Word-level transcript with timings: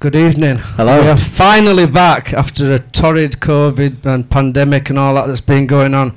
Good 0.00 0.14
evening. 0.14 0.58
Hello. 0.58 1.02
We 1.02 1.08
are 1.08 1.16
finally 1.16 1.84
back 1.84 2.32
after 2.32 2.72
a 2.72 2.78
torrid 2.78 3.40
COVID 3.40 4.06
and 4.06 4.30
pandemic 4.30 4.90
and 4.90 4.98
all 4.98 5.16
that 5.16 5.26
that's 5.26 5.40
been 5.40 5.66
going 5.66 5.92
on. 5.92 6.12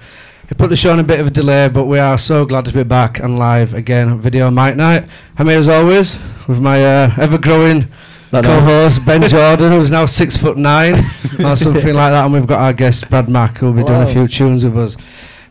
We 0.48 0.56
put 0.56 0.70
the 0.70 0.76
show 0.76 0.92
on 0.92 1.00
a 1.00 1.04
bit 1.04 1.20
of 1.20 1.26
a 1.26 1.32
delay, 1.32 1.68
but 1.68 1.86
we 1.86 1.98
are 1.98 2.16
so 2.16 2.46
glad 2.46 2.66
to 2.66 2.74
be 2.74 2.84
back 2.84 3.20
and 3.20 3.40
live 3.40 3.74
again. 3.74 4.20
Video 4.20 4.52
Mic 4.52 4.76
Night. 4.76 5.10
I'm 5.36 5.48
here 5.48 5.58
as 5.58 5.68
always 5.68 6.20
with 6.48 6.62
my 6.62 6.86
uh, 6.86 7.12
ever-growing 7.18 7.88
co-host 8.32 9.04
Ben 9.04 9.22
Jordan, 9.28 9.72
who's 9.72 9.90
now 9.90 10.06
six 10.06 10.38
foot 10.38 10.58
nine 10.58 11.04
or 11.44 11.56
something 11.56 11.96
like 11.96 12.12
that, 12.12 12.26
and 12.26 12.34
we've 12.34 12.46
got 12.46 12.60
our 12.60 12.74
guest 12.74 13.10
Brad 13.10 13.30
Mack, 13.30 13.58
who'll 13.58 13.74
be 13.74 13.84
doing 13.84 14.04
a 14.04 14.06
few 14.06 14.28
tunes 14.28 14.64
with 14.64 14.78
us. 14.78 14.96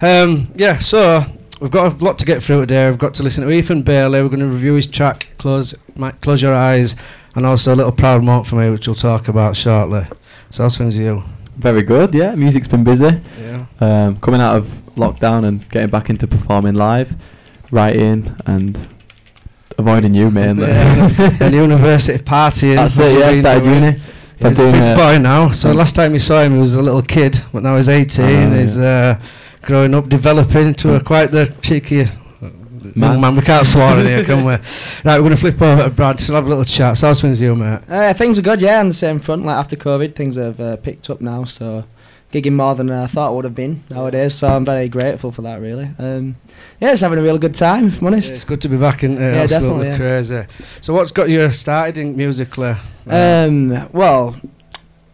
Um, 0.01 0.53
yeah, 0.55 0.79
so 0.79 1.25
we've 1.61 1.71
got 1.71 1.93
a 2.01 2.05
lot 2.05 2.19
to 2.19 2.25
get 2.25 2.43
through 2.43 2.61
today. 2.61 2.89
We've 2.89 2.99
got 2.99 3.15
to 3.15 3.23
listen 3.23 3.45
to 3.45 3.51
Ethan 3.51 3.83
Bailey. 3.83 4.23
We're 4.23 4.29
going 4.29 4.41
to 4.41 4.47
review 4.47 4.75
his 4.75 4.87
track, 4.87 5.31
Close, 5.39 5.75
Mi- 5.97 6.13
Close 6.21 6.43
Your 6.43 6.55
Eyes, 6.55 6.97
and 7.35 7.47
also 7.47 7.75
a 7.75 7.77
little 7.77 7.93
proud 7.93 8.25
moment 8.25 8.47
for 8.47 8.57
me, 8.57 8.71
which 8.71 8.87
we'll 8.87 8.95
talk 8.95 9.29
about 9.29 9.57
shortly. 9.57 10.07
So 10.51 10.65
how's 10.65 10.77
things 10.77 10.95
with 10.99 11.07
you? 11.07 11.23
Very 11.57 11.83
good, 11.83 12.15
yeah. 12.15 12.35
Music's 12.35 12.69
been 12.69 12.85
busy. 12.85 13.21
Yeah. 13.41 13.67
Um, 13.81 14.17
coming 14.17 14.41
out 14.41 14.57
of 14.57 14.69
lockdown 14.97 15.45
and 15.47 15.69
getting 15.71 15.91
back 15.91 16.11
into 16.11 16.27
performing 16.27 16.75
live, 16.75 17.15
writing 17.71 18.35
and 18.47 18.89
avoiding 19.79 20.15
you 20.15 20.31
mainly. 20.31 20.67
and 20.71 21.55
university 21.55 22.23
partying. 22.23 22.77
That's 22.77 22.99
it, 22.99 23.15
yeah. 23.19 23.27
been 23.27 23.37
Started 23.37 23.65
doing. 23.65 23.83
uni. 23.85 23.99
So 24.37 24.47
I'm 24.47 24.53
He's 24.53 24.59
a 24.61 24.73
big 24.73 24.75
uh, 24.83 24.97
boy 24.97 25.19
now. 25.19 25.51
So 25.51 25.73
last 25.73 25.95
time 25.95 26.15
you 26.15 26.19
saw 26.19 26.43
him, 26.43 26.55
he 26.55 26.61
was 26.61 26.75
a 26.75 26.81
little 26.83 27.03
kid, 27.03 27.39
but 27.53 27.63
now 27.63 27.77
he's 27.77 27.91
18. 27.91 28.25
Oh, 28.25 28.59
he's 28.59 28.79
uh, 28.79 29.21
growing 29.63 29.95
up, 29.95 30.09
developing 30.09 30.69
into 30.69 30.95
a 30.95 31.01
quite 31.01 31.31
the 31.31 31.47
cheeky 31.63 32.05
man. 32.05 32.95
Man. 32.95 33.21
man. 33.21 33.37
We 33.37 33.43
can't 33.43 33.67
swear 33.67 33.99
in 33.99 34.07
here, 34.07 34.25
can 34.25 34.45
we? 34.45 34.53
Right, 35.05 35.17
we're 35.17 35.29
going 35.29 35.31
to 35.31 35.37
flip 35.37 35.61
over 35.63 35.85
to 35.85 35.91
Brad. 35.91 36.23
We'll 36.29 36.37
have 36.37 36.47
a 36.47 36.49
little 36.49 36.65
chat. 36.65 36.97
So 36.99 37.07
how's 37.09 37.21
things 37.21 37.41
with 37.41 37.47
you, 37.49 37.55
mate? 37.55 37.81
Uh, 37.89 38.13
things 38.15 38.39
are 38.39 38.43
good, 38.43 38.61
yeah, 38.61 38.81
on 38.81 38.89
the 38.89 38.95
same 38.95 39.19
front. 39.19 39.45
Like 39.45 39.57
after 39.57 39.77
COVID, 39.77 40.15
things 40.15 40.37
have 40.37 40.61
uh, 40.61 40.77
picked 40.77 41.09
up 41.11 41.21
now, 41.21 41.45
so 41.45 41.85
gigging 42.33 42.53
more 42.53 42.75
than 42.75 42.91
I 42.91 43.07
thought 43.07 43.29
I 43.29 43.31
would 43.31 43.45
have 43.45 43.55
been 43.55 43.83
nowadays. 43.91 44.35
So 44.35 44.49
I'm 44.49 44.65
very 44.65 44.89
grateful 44.89 45.33
for 45.33 45.43
that, 45.43 45.61
really. 45.61 45.91
Um, 45.99 46.37
yeah, 46.81 46.91
just 46.91 47.03
having 47.03 47.19
a 47.19 47.23
real 47.23 47.39
good 47.39 47.55
time, 47.55 47.89
if 47.89 48.03
I'm 48.03 48.15
It's 48.15 48.45
good 48.45 48.61
to 48.63 48.69
be 48.69 48.77
back 48.77 49.03
in. 49.03 49.17
Uh, 49.17 49.21
Yeah, 49.21 49.43
absolutely 49.43 49.89
definitely, 49.89 49.97
crazy. 49.97 50.47
So 50.81 50.95
what's 50.95 51.11
got 51.11 51.29
you 51.29 51.51
started 51.51 51.99
in 51.99 52.17
musically? 52.17 52.75
Uh, 53.09 53.47
Um, 53.49 53.89
well, 53.93 54.37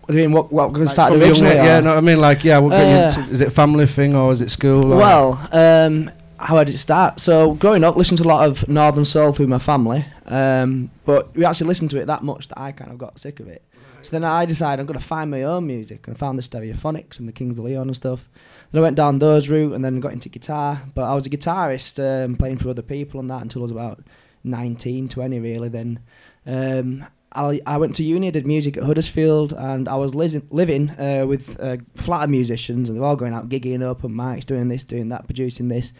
what 0.06 0.12
do 0.12 0.18
you 0.18 0.24
mean? 0.28 0.32
What 0.32 0.52
what 0.52 0.68
going 0.68 0.74
to 0.74 0.80
like 0.84 0.88
start 0.90 1.12
from 1.12 1.20
young 1.20 1.30
originally? 1.30 1.56
age- 1.56 1.64
Yeah, 1.64 1.80
no, 1.80 1.96
I 1.96 2.00
mean 2.00 2.20
like 2.20 2.44
yeah. 2.44 2.58
What 2.58 2.72
Uh, 2.72 3.26
is 3.30 3.40
it 3.40 3.50
family 3.52 3.86
thing 3.86 4.14
or 4.14 4.32
is 4.32 4.40
it 4.40 4.50
school? 4.50 4.88
Well, 4.88 5.48
um, 5.52 6.10
how 6.38 6.62
did 6.64 6.74
it 6.74 6.78
start? 6.78 7.18
So 7.20 7.54
growing 7.54 7.82
up, 7.84 7.96
listening 7.96 8.18
to 8.18 8.24
a 8.24 8.28
lot 8.34 8.48
of 8.48 8.68
Northern 8.68 9.04
Soul 9.04 9.32
through 9.32 9.48
my 9.48 9.58
family, 9.58 10.04
um, 10.26 10.90
but 11.04 11.34
we 11.36 11.44
actually 11.44 11.66
listened 11.68 11.90
to 11.90 11.98
it 11.98 12.06
that 12.06 12.22
much 12.22 12.48
that 12.48 12.58
I 12.58 12.72
kind 12.72 12.90
of 12.92 12.98
got 12.98 13.18
sick 13.18 13.40
of 13.40 13.48
it. 13.48 13.62
So 14.02 14.10
then 14.12 14.22
I 14.22 14.44
decided 14.44 14.78
I'm 14.80 14.86
going 14.86 15.00
to 15.00 15.04
find 15.04 15.30
my 15.30 15.42
own 15.42 15.66
music, 15.66 16.06
and 16.06 16.14
I 16.16 16.18
found 16.18 16.38
the 16.38 16.42
Stereophonics 16.42 17.18
and 17.18 17.26
the 17.26 17.32
Kings 17.32 17.58
of 17.58 17.64
Leon 17.64 17.88
and 17.88 17.96
stuff. 17.96 18.28
Then 18.70 18.78
I 18.80 18.82
went 18.82 18.96
down 18.96 19.18
those 19.18 19.48
route, 19.48 19.72
and 19.72 19.84
then 19.84 19.98
got 19.98 20.12
into 20.12 20.28
guitar. 20.28 20.82
But 20.94 21.04
I 21.10 21.14
was 21.14 21.26
a 21.26 21.30
guitarist, 21.30 21.98
um, 21.98 22.36
playing 22.36 22.58
for 22.58 22.68
other 22.68 22.82
people 22.82 23.18
and 23.18 23.28
that 23.30 23.42
until 23.42 23.62
I 23.62 23.64
was 23.64 23.72
about 23.72 24.04
19, 24.44 25.08
20 25.08 25.40
really. 25.40 25.68
Then 25.68 25.98
um, 26.46 27.04
I, 27.36 27.60
I 27.66 27.76
went 27.76 27.94
to 27.96 28.02
uni, 28.02 28.30
did 28.30 28.46
music 28.46 28.76
at 28.76 28.82
Huddersfield, 28.82 29.52
and 29.52 29.88
I 29.88 29.96
was 29.96 30.14
living 30.14 30.90
uh, 30.90 31.26
with 31.28 31.60
uh, 31.60 31.76
flatter 31.94 32.28
musicians, 32.28 32.88
and 32.88 32.98
they're 32.98 33.04
all 33.04 33.16
going 33.16 33.34
out 33.34 33.48
gigging, 33.48 33.82
open 33.82 34.12
mics, 34.12 34.44
doing 34.44 34.68
this, 34.68 34.84
doing 34.84 35.10
that, 35.10 35.26
producing 35.26 35.68
this, 35.68 35.92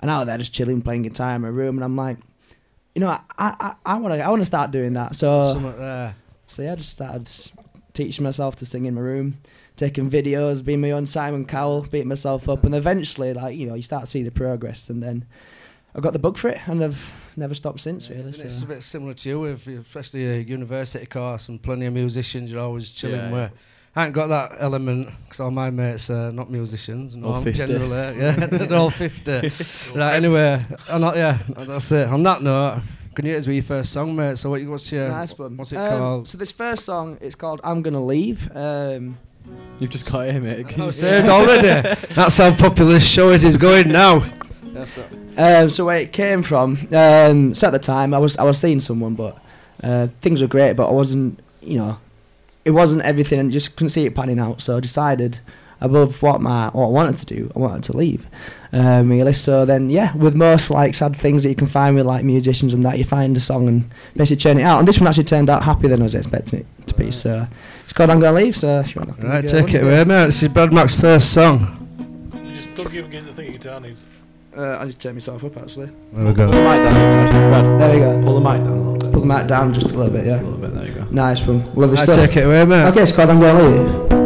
and 0.00 0.10
out 0.10 0.24
there 0.26 0.38
just 0.38 0.52
chilling, 0.52 0.80
playing 0.82 1.02
guitar 1.02 1.34
in 1.34 1.42
my 1.42 1.48
room, 1.48 1.76
and 1.76 1.84
I'm 1.84 1.96
like, 1.96 2.18
you 2.94 3.00
know, 3.00 3.08
I 3.08 3.20
I, 3.38 3.74
I 3.84 3.94
want 3.96 4.14
to 4.14 4.22
I 4.22 4.28
want 4.28 4.40
to 4.40 4.46
start 4.46 4.70
doing 4.70 4.92
that. 4.94 5.14
So 5.16 5.52
so 6.46 6.62
yeah, 6.62 6.72
I 6.72 6.76
just 6.76 6.90
started 6.90 7.28
teaching 7.92 8.22
myself 8.22 8.56
to 8.56 8.66
sing 8.66 8.86
in 8.86 8.94
my 8.94 9.00
room, 9.00 9.38
taking 9.76 10.10
videos, 10.10 10.64
being 10.64 10.80
my 10.80 10.92
own 10.92 11.06
Simon 11.06 11.44
Cowell, 11.44 11.82
beating 11.82 12.08
myself 12.08 12.48
up, 12.48 12.64
and 12.64 12.74
eventually, 12.74 13.34
like 13.34 13.56
you 13.56 13.66
know, 13.66 13.74
you 13.74 13.82
start 13.82 14.04
to 14.04 14.10
see 14.10 14.22
the 14.22 14.30
progress, 14.30 14.88
and 14.90 15.02
then 15.02 15.26
I 15.94 16.00
got 16.00 16.12
the 16.12 16.18
bug 16.18 16.36
for 16.36 16.48
it, 16.48 16.58
and 16.66 16.82
I've 16.82 17.12
never 17.36 17.54
stopped 17.54 17.80
since. 17.80 18.08
Yeah, 18.08 18.16
really. 18.16 18.30
isn't 18.30 18.40
it? 18.42 18.46
It's 18.46 18.62
a 18.62 18.66
bit 18.66 18.82
similar 18.82 19.14
to 19.14 19.28
you, 19.28 19.40
with 19.40 19.66
especially 19.68 20.26
a 20.26 20.38
university 20.40 21.06
course 21.06 21.48
and 21.48 21.62
plenty 21.62 21.86
of 21.86 21.92
musicians. 21.94 22.50
You're 22.50 22.62
always 22.62 22.90
chilling. 22.90 23.16
Yeah, 23.20 23.30
where 23.32 23.52
I 23.96 24.06
ain't 24.06 24.14
got 24.14 24.26
that 24.26 24.56
element 24.58 25.08
because 25.24 25.38
all 25.38 25.52
my 25.52 25.70
mates 25.70 26.10
are 26.10 26.32
not 26.32 26.50
musicians. 26.50 27.14
No, 27.14 27.34
All 27.34 27.42
50. 27.42 27.52
generally, 27.56 28.18
yeah, 28.18 28.32
they're 28.46 28.74
all 28.74 28.90
fifty. 28.90 29.30
right, 29.98 30.16
anyway, 30.16 30.66
I'm 30.88 31.00
not. 31.00 31.14
Yeah, 31.16 31.38
that's 31.56 31.92
it. 31.92 32.08
On 32.08 32.22
that 32.24 32.42
note, 32.42 32.82
can 33.14 33.24
you 33.24 33.30
hit 33.32 33.38
us 33.38 33.46
with 33.46 33.54
your 33.54 33.62
first 33.62 33.92
song, 33.92 34.16
mate? 34.16 34.36
So, 34.36 34.50
what, 34.50 34.64
what's 34.64 34.90
your 34.90 35.08
nice 35.08 35.38
one. 35.38 35.56
what's 35.56 35.72
it 35.72 35.76
Um, 35.76 35.98
called? 35.98 36.28
So 36.28 36.38
this 36.38 36.50
first 36.50 36.84
song, 36.84 37.18
it's 37.20 37.36
called 37.36 37.60
"I'm 37.62 37.82
Gonna 37.82 38.04
Leave." 38.04 38.50
Um, 38.56 39.16
You've 39.78 39.90
just 39.90 40.10
got 40.10 40.26
it, 40.26 40.40
mate. 40.40 40.66
Can 40.66 40.74
I 40.80 40.84
you- 40.84 40.86
was 40.86 40.98
saying 40.98 41.28
already. 41.28 41.94
That's 42.14 42.38
how 42.38 42.52
popular 42.56 42.94
this 42.94 43.06
show 43.06 43.30
is. 43.30 43.44
Is 43.44 43.56
going 43.58 43.92
now. 43.92 44.24
Yes. 44.74 44.98
Um, 45.36 45.70
so 45.70 45.84
where 45.84 45.98
it 45.98 46.12
came 46.12 46.42
from, 46.42 46.88
um, 46.92 47.54
so 47.54 47.68
at 47.68 47.72
the 47.72 47.78
time 47.78 48.12
I 48.12 48.18
was 48.18 48.36
I 48.36 48.42
was 48.42 48.58
seeing 48.58 48.80
someone, 48.80 49.14
but 49.14 49.38
uh, 49.82 50.08
things 50.20 50.40
were 50.40 50.48
great, 50.48 50.72
but 50.74 50.88
I 50.88 50.92
wasn't, 50.92 51.38
you 51.60 51.76
know, 51.78 51.98
it 52.64 52.72
wasn't 52.72 53.02
everything, 53.02 53.38
and 53.38 53.52
just 53.52 53.76
couldn't 53.76 53.90
see 53.90 54.04
it 54.04 54.14
panning 54.14 54.38
out. 54.40 54.62
So 54.62 54.76
I 54.76 54.80
decided, 54.80 55.38
above 55.80 56.20
what 56.22 56.40
my 56.40 56.68
what 56.70 56.86
I 56.86 56.88
wanted 56.88 57.16
to 57.18 57.26
do, 57.26 57.52
I 57.54 57.58
wanted 57.60 57.84
to 57.84 57.96
leave. 57.96 58.26
Um, 58.72 59.08
really. 59.08 59.32
So 59.32 59.64
then, 59.64 59.90
yeah, 59.90 60.12
with 60.16 60.34
most 60.34 60.70
like 60.70 60.94
sad 60.94 61.14
things 61.14 61.44
that 61.44 61.50
you 61.50 61.54
can 61.54 61.68
find 61.68 61.94
with 61.94 62.06
like 62.06 62.24
musicians 62.24 62.74
and 62.74 62.84
that, 62.84 62.98
you 62.98 63.04
find 63.04 63.36
a 63.36 63.40
song 63.40 63.68
and 63.68 63.88
basically 64.16 64.40
churn 64.40 64.58
it 64.58 64.62
out. 64.64 64.80
And 64.80 64.88
this 64.88 64.98
one 64.98 65.06
actually 65.06 65.24
turned 65.24 65.48
out 65.50 65.62
happier 65.62 65.90
than 65.90 66.00
I 66.00 66.04
was 66.04 66.16
expecting 66.16 66.60
it 66.60 66.86
to 66.88 66.94
be. 66.94 67.12
So 67.12 67.46
it's 67.84 67.92
called 67.92 68.10
"I'm 68.10 68.18
Gonna 68.18 68.36
Leave." 68.38 68.56
So 68.56 68.80
if 68.80 68.94
you 68.96 69.02
want 69.02 69.20
to 69.20 69.26
Right, 69.26 69.48
take 69.48 69.72
it 69.74 69.84
away, 69.84 70.04
mate. 70.04 70.26
This 70.26 70.42
is 70.42 70.48
Brad 70.48 70.72
Mack's 70.72 70.94
first 70.96 71.32
song. 71.32 71.80
You 72.44 72.56
just 72.56 72.74
plug 72.74 72.90
him 72.90 73.04
against 73.04 73.28
the 73.28 73.34
thing, 73.34 73.52
guitar 73.52 73.78
needs. 73.78 74.00
Uh, 74.56 74.78
I 74.80 74.84
just 74.86 75.00
turn 75.00 75.14
myself 75.14 75.42
up 75.44 75.56
actually. 75.56 75.86
There 76.12 76.24
we 76.26 76.32
Pull 76.32 76.46
the 76.46 76.52
go. 76.52 76.64
mic 76.64 76.92
down, 76.92 77.78
There 77.78 77.92
we 77.92 77.98
go. 77.98 78.22
Pull 78.22 78.40
the 78.40 78.40
mic 78.52 78.62
down 78.62 78.72
a 78.72 78.76
little 78.76 78.98
bit. 78.98 79.12
Pull 79.12 79.20
the 79.22 79.26
mic 79.26 79.46
down 79.48 79.74
just 79.74 79.86
a 79.94 79.98
little 79.98 80.12
bit, 80.12 80.24
Just 80.24 80.36
yeah. 80.36 80.42
a 80.42 80.44
little 80.48 80.58
bit. 80.60 80.74
There 80.74 80.86
you 80.86 80.94
go. 80.94 81.04
Nice 81.10 81.44
one. 81.46 81.64
Lovely 81.74 81.88
Right, 81.96 81.98
stuff. 81.98 82.14
take 82.14 82.36
it 82.36 82.46
away, 82.46 82.64
mate. 82.64 82.84
Okay, 82.88 83.02
it's 83.02 83.12
called 83.12 83.30
I'm 83.30 83.40
Gonna 83.40 83.62
Leave. 83.62 84.24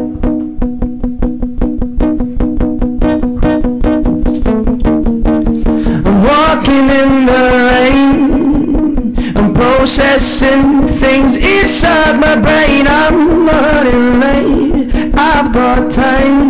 I'm 4.90 6.22
walking 6.22 6.88
in 7.02 7.26
the 7.26 7.42
rain. 7.70 9.36
I'm 9.36 9.52
processing 9.52 10.86
things 10.86 11.36
inside 11.36 12.18
my 12.20 12.36
brain. 12.40 12.86
I'm 12.86 13.46
running 13.46 14.20
late. 14.20 15.14
I've 15.14 15.52
got 15.52 15.90
time. 15.90 16.47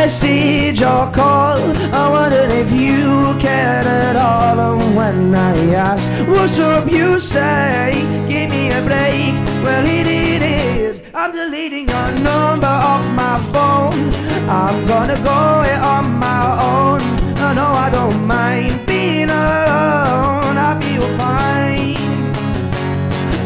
Message 0.00 0.80
or 0.82 1.04
call. 1.12 1.60
I 2.02 2.04
wondered 2.16 2.50
if 2.62 2.72
you 2.72 3.36
cared 3.38 3.86
at 3.86 4.16
all. 4.16 4.56
And 4.68 4.96
when 4.96 5.34
I 5.34 5.54
ask, 5.74 6.08
what's 6.26 6.58
up, 6.58 6.90
you 6.90 7.20
say, 7.20 7.90
give 8.26 8.48
me 8.48 8.64
a 8.78 8.80
break. 8.90 9.34
Well, 9.64 9.84
it, 9.84 10.06
it 10.06 10.42
is. 10.42 11.02
I'm 11.12 11.32
deleting 11.32 11.86
your 11.94 12.10
number 12.30 12.74
off 12.92 13.04
my 13.24 13.36
phone. 13.52 14.00
I'm 14.48 14.76
gonna 14.86 15.18
go 15.32 15.40
it 15.72 15.80
on 15.94 16.06
my 16.28 16.44
own. 16.72 17.00
Oh 17.44 17.52
no, 17.60 17.68
I 17.86 17.88
don't 17.98 18.20
mind 18.26 18.86
being 18.86 19.28
alone. 19.28 20.56
I 20.68 20.70
feel 20.82 21.06
fine. 21.18 21.79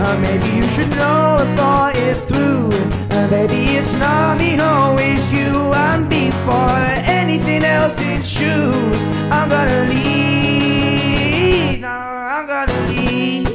Uh, 0.07 0.19
maybe 0.21 0.49
you 0.55 0.69
should 0.69 0.91
know 0.91 1.37
I 1.41 1.47
thought 1.57 1.97
it 1.97 2.17
through. 2.29 2.69
Uh, 3.17 3.27
baby, 3.31 3.79
it's 3.79 3.93
not 3.95 4.37
me, 4.39 4.55
no, 4.55 4.97
it's 5.01 5.33
you. 5.33 5.73
I'm 5.73 6.07
before 6.09 6.85
anything 7.21 7.65
else. 7.65 7.97
It's 7.99 8.29
shoes. 8.29 8.99
I'm 9.33 9.49
gonna 9.49 9.89
leave. 9.89 11.81
No, 11.81 11.89
I'm 11.89 12.47
gonna 12.47 12.87
leave. 12.87 13.49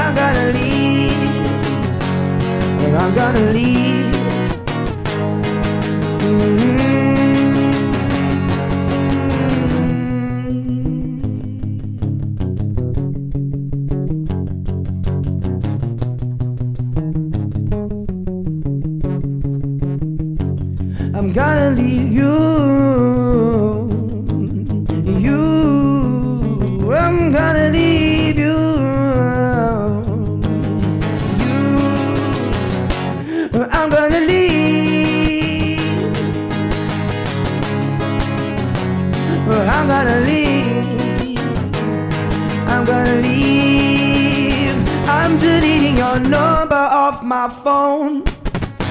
I'm 0.00 0.14
gonna 0.14 0.52
leave. 0.58 1.34
I'm 2.96 3.14
gonna 3.14 3.52
leave. 3.52 3.83
I'm 33.56 33.88
gonna 33.88 34.20
leave. 34.20 35.78
I'm 39.48 39.86
gonna 39.86 40.20
leave. 40.26 41.38
I'm 42.66 42.84
gonna 42.84 43.20
leave. 43.22 44.74
I'm 45.08 45.38
deleting 45.38 45.98
your 45.98 46.18
number 46.18 46.74
off 46.74 47.22
my 47.22 47.48
phone. 47.62 48.24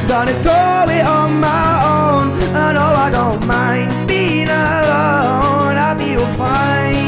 Gonna 0.08 0.32
go 0.44 0.86
it 0.90 1.06
on 1.06 1.42
my 1.42 1.84
own. 1.84 2.32
I 2.56 2.72
know 2.72 2.94
I 2.96 3.10
don't 3.12 3.46
mind 3.46 4.08
being 4.08 4.48
alone. 4.48 5.76
I 5.76 5.94
feel 6.00 6.26
fine. 6.38 7.03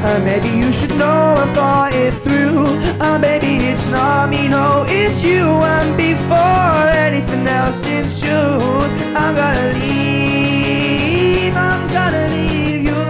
Uh, 0.00 0.20
maybe 0.24 0.48
you 0.48 0.70
should 0.72 0.96
know 0.96 1.34
I 1.36 1.46
thought 1.54 1.92
it 1.92 2.14
through. 2.24 2.66
Uh, 3.00 3.18
maybe 3.18 3.56
it's 3.66 3.90
not 3.90 4.30
me, 4.30 4.46
no, 4.48 4.84
it's 4.86 5.22
you. 5.24 5.44
And 5.74 5.96
before 5.96 6.88
anything 7.06 7.46
else, 7.48 7.84
shoes. 7.84 8.90
I'm 9.14 9.34
gonna 9.34 9.72
leave. 9.80 11.54
I'm 11.56 11.86
gonna 11.88 12.28
leave 12.28 12.82
you. 12.90 13.02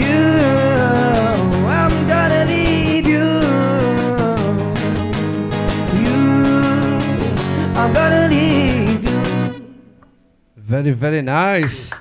You. 0.00 0.24
I'm 1.68 1.94
gonna 2.08 2.44
leave 2.46 3.06
you. 3.06 3.26
You. 6.04 6.18
I'm 7.76 7.92
gonna 7.92 8.28
leave 8.28 9.04
you. 9.04 9.20
Very, 10.56 10.92
very 10.92 11.22
nice. 11.22 11.92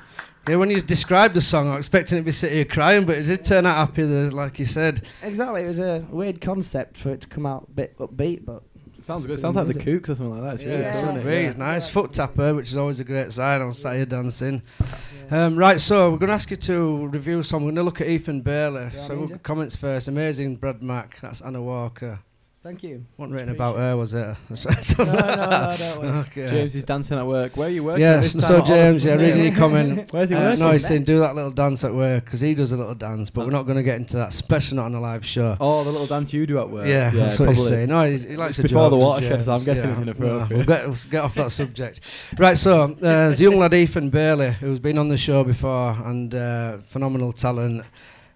Yeah, 0.47 0.57
when 0.57 0.69
you 0.69 0.79
described 0.79 1.33
the 1.33 1.41
song, 1.41 1.67
I 1.69 1.77
was 1.77 1.87
expecting 1.87 2.17
it 2.19 2.21
to 2.21 2.25
be 2.25 2.31
sitting 2.31 2.55
here 2.57 2.65
crying, 2.65 3.05
but 3.05 3.17
it 3.17 3.23
did 3.23 3.43
turn 3.43 3.65
out 3.65 3.77
happy, 3.77 4.03
there, 4.03 4.29
like 4.29 4.59
you 4.59 4.65
said. 4.65 5.01
Exactly, 5.23 5.63
it 5.63 5.67
was 5.67 5.79
a 5.79 6.05
weird 6.11 6.39
concept 6.39 6.97
for 6.97 7.09
it 7.11 7.21
to 7.21 7.27
come 7.27 7.47
out 7.47 7.65
a 7.67 7.71
bit 7.71 7.97
upbeat, 7.97 8.45
but 8.45 8.61
Sounds 9.01 9.23
good. 9.27 9.39
Sounds 9.39 9.55
like 9.55 9.67
the 9.67 9.73
Kooks 9.75 10.09
or 10.09 10.15
something 10.15 10.31
like 10.41 10.41
that. 10.41 10.53
It's 10.55 10.63
really 10.63 10.77
Yeah, 10.81 10.89
cool, 10.89 10.89
it's 10.89 10.97
isn't 11.03 11.17
it? 11.17 11.23
great, 11.23 11.45
it's 11.45 11.57
nice. 11.59 11.87
Foot 11.87 12.11
tapper, 12.13 12.55
which 12.55 12.69
is 12.69 12.75
always 12.77 12.99
a 12.99 13.03
great 13.03 13.31
sign. 13.31 13.61
I 13.61 13.65
was 13.65 13.79
sat 13.79 13.95
here 13.97 14.05
dancing. 14.07 14.63
Um, 15.29 15.55
right, 15.57 15.79
so 15.79 16.09
we're 16.09 16.17
going 16.17 16.29
to 16.29 16.33
ask 16.33 16.49
you 16.49 16.57
to 16.57 17.07
review 17.09 17.43
some. 17.43 17.61
We're 17.63 17.67
going 17.67 17.75
to 17.75 17.83
look 17.83 18.01
at 18.01 18.07
Ethan 18.07 18.41
Bailey. 18.41 18.89
Yeah, 18.93 19.01
so 19.03 19.13
I 19.13 19.17
we'll, 19.17 19.27
need 19.27 19.43
comments 19.43 19.75
first. 19.75 20.07
Amazing 20.07 20.55
Brad 20.55 20.81
Mack. 20.81 21.19
That's 21.21 21.41
Anna 21.41 21.61
Walker. 21.61 22.19
Thank 22.65 22.81
you. 22.81 23.05
What 23.17 23.29
written 23.29 23.49
about 23.49 23.75
her, 23.75 23.95
was 23.95 24.15
it? 24.15 24.25
no, 24.97 25.03
no, 25.05 25.13
no, 25.13 25.75
don't 25.77 26.03
okay. 26.25 26.47
James 26.47 26.75
is 26.75 26.83
dancing 26.83 27.15
at 27.15 27.27
work. 27.27 27.55
Where 27.55 27.67
are 27.67 27.71
you 27.71 27.83
working? 27.83 28.01
Yeah, 28.01 28.21
so 28.21 28.59
James, 28.63 29.05
yeah, 29.05 29.13
reading 29.13 29.43
your 29.45 29.55
comment. 29.55 30.09
Where's 30.11 30.29
he 30.29 30.35
Uh, 30.35 30.45
working? 30.45 30.59
no, 30.61 30.71
he's 30.71 30.87
saying 30.87 31.03
do 31.03 31.19
that 31.19 31.35
little 31.35 31.51
dance 31.51 31.83
at 31.83 31.93
work 31.93 32.25
because 32.25 32.41
he 32.41 32.55
does 32.55 32.71
a 32.71 32.75
little 32.77 32.95
dance, 32.95 33.29
but 33.29 33.45
we're 33.45 33.51
not 33.51 33.67
going 33.67 33.77
to 33.77 33.83
get 33.83 33.97
into 33.97 34.17
that, 34.17 34.29
especially 34.29 34.77
not 34.77 34.85
on 34.85 34.95
a 34.95 34.99
live 34.99 35.23
show. 35.23 35.55
Oh, 35.59 35.83
the 35.83 35.91
little 35.91 36.07
dance 36.07 36.33
you 36.33 36.47
do 36.47 36.57
at 36.57 36.67
work. 36.67 36.87
yeah, 36.87 37.11
that's 37.11 37.39
what 37.39 37.49
he's 37.49 37.59
probably. 37.59 37.69
saying. 37.69 37.89
No, 37.89 38.03
he, 38.09 38.17
he 38.17 38.35
likes 38.35 38.57
It's 38.57 38.67
to 38.67 38.73
before 38.73 38.89
joke, 38.89 38.99
the 38.99 39.05
watershed, 39.05 39.43
so 39.43 39.53
I'm 39.53 39.63
guessing 39.63 39.83
Yeah. 39.83 39.91
it's 39.91 39.99
inappropriate. 40.01 40.49
No, 40.49 40.55
we'll 40.55 40.65
get, 40.65 40.85
let's 40.87 41.05
get 41.05 41.23
off 41.23 41.35
that 41.35 41.51
subject. 41.51 41.99
Right, 42.39 42.57
so 42.57 42.81
uh, 42.81 42.87
there's 42.99 43.39
young 43.39 43.59
lad 43.59 43.75
Ethan 43.75 44.09
Bailey 44.09 44.53
who's 44.53 44.79
been 44.79 44.97
on 44.97 45.09
the 45.09 45.17
show 45.17 45.43
before 45.43 45.91
and 46.03 46.33
uh, 46.33 46.77
phenomenal 46.79 47.31
talent. 47.31 47.85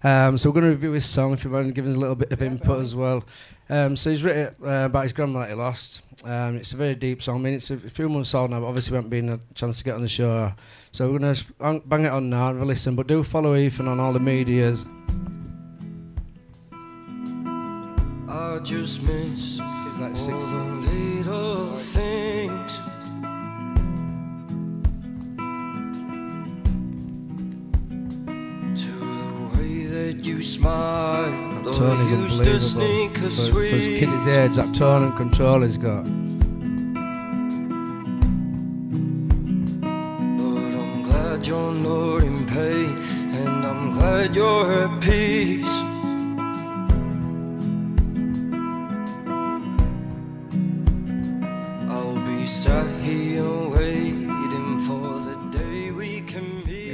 Um, 0.04 0.38
so 0.38 0.48
we're 0.50 0.54
going 0.54 0.66
to 0.66 0.70
review 0.70 0.92
his 0.92 1.04
song 1.04 1.32
if 1.32 1.44
you 1.44 1.50
want 1.50 1.66
to 1.66 1.72
give 1.72 1.84
us 1.86 1.96
a 1.96 1.98
little 1.98 2.14
bit 2.14 2.30
of 2.30 2.40
input 2.40 2.80
as 2.80 2.94
well. 2.94 3.24
Um, 3.70 3.94
so 3.94 4.10
he's 4.10 4.24
written 4.24 4.52
uh, 4.64 4.86
about 4.86 5.04
his 5.04 5.12
grandma 5.12 5.40
that 5.40 5.50
he 5.50 5.54
lost. 5.54 6.02
Um, 6.24 6.56
it's 6.56 6.72
a 6.72 6.76
very 6.76 6.96
deep 6.96 7.22
song. 7.22 7.36
I 7.36 7.38
mean, 7.38 7.54
it's 7.54 7.70
a 7.70 7.78
few 7.78 8.08
months 8.08 8.34
old 8.34 8.50
now, 8.50 8.58
but 8.58 8.66
obviously 8.66 8.92
we 8.92 8.96
haven't 8.96 9.10
been 9.10 9.28
a 9.28 9.38
chance 9.54 9.78
to 9.78 9.84
get 9.84 9.94
on 9.94 10.02
the 10.02 10.08
show. 10.08 10.52
So 10.90 11.08
we're 11.08 11.20
going 11.20 11.34
to 11.34 11.82
bang 11.86 12.04
it 12.04 12.10
on 12.10 12.28
now 12.28 12.48
and 12.48 12.58
have 12.58 12.66
a 12.66 12.68
listen. 12.68 12.96
But 12.96 13.06
do 13.06 13.22
follow 13.22 13.54
Ethan 13.54 13.86
on 13.86 14.00
all 14.00 14.12
the 14.12 14.18
medias. 14.18 14.84
I 18.28 18.58
just 18.64 19.02
miss 19.02 19.60
like 20.00 20.16
all 20.32 20.40
the 20.40 20.90
little 20.92 21.76
things. 21.76 22.59
That 29.90 30.24
you 30.24 30.40
smile, 30.40 31.30
That 31.64 31.74
tone 31.74 32.00
is 32.02 32.10
used 32.10 32.44
to 32.44 32.50
unbelievable. 32.52 32.60
sneak 32.60 33.18
For, 33.18 33.26
a 33.26 33.30
for 33.30 33.62
his 33.62 33.84
sweet. 33.84 33.98
kid 34.00 34.08
his 34.08 34.26
age, 34.28 34.54
that 34.56 34.74
tone 34.74 35.02
and 35.04 35.16
control 35.16 35.62
he's 35.62 35.78
got. 35.78 36.04
But 39.80 40.72
I'm 40.82 41.02
glad 41.02 41.46
you're 41.46 41.72
not 41.74 42.22
in 42.22 42.46
pain, 42.46 42.96
and 43.40 43.66
I'm 43.66 43.92
glad 43.94 44.34
you're 44.34 44.72
at 44.72 45.00
peace. 45.02 45.76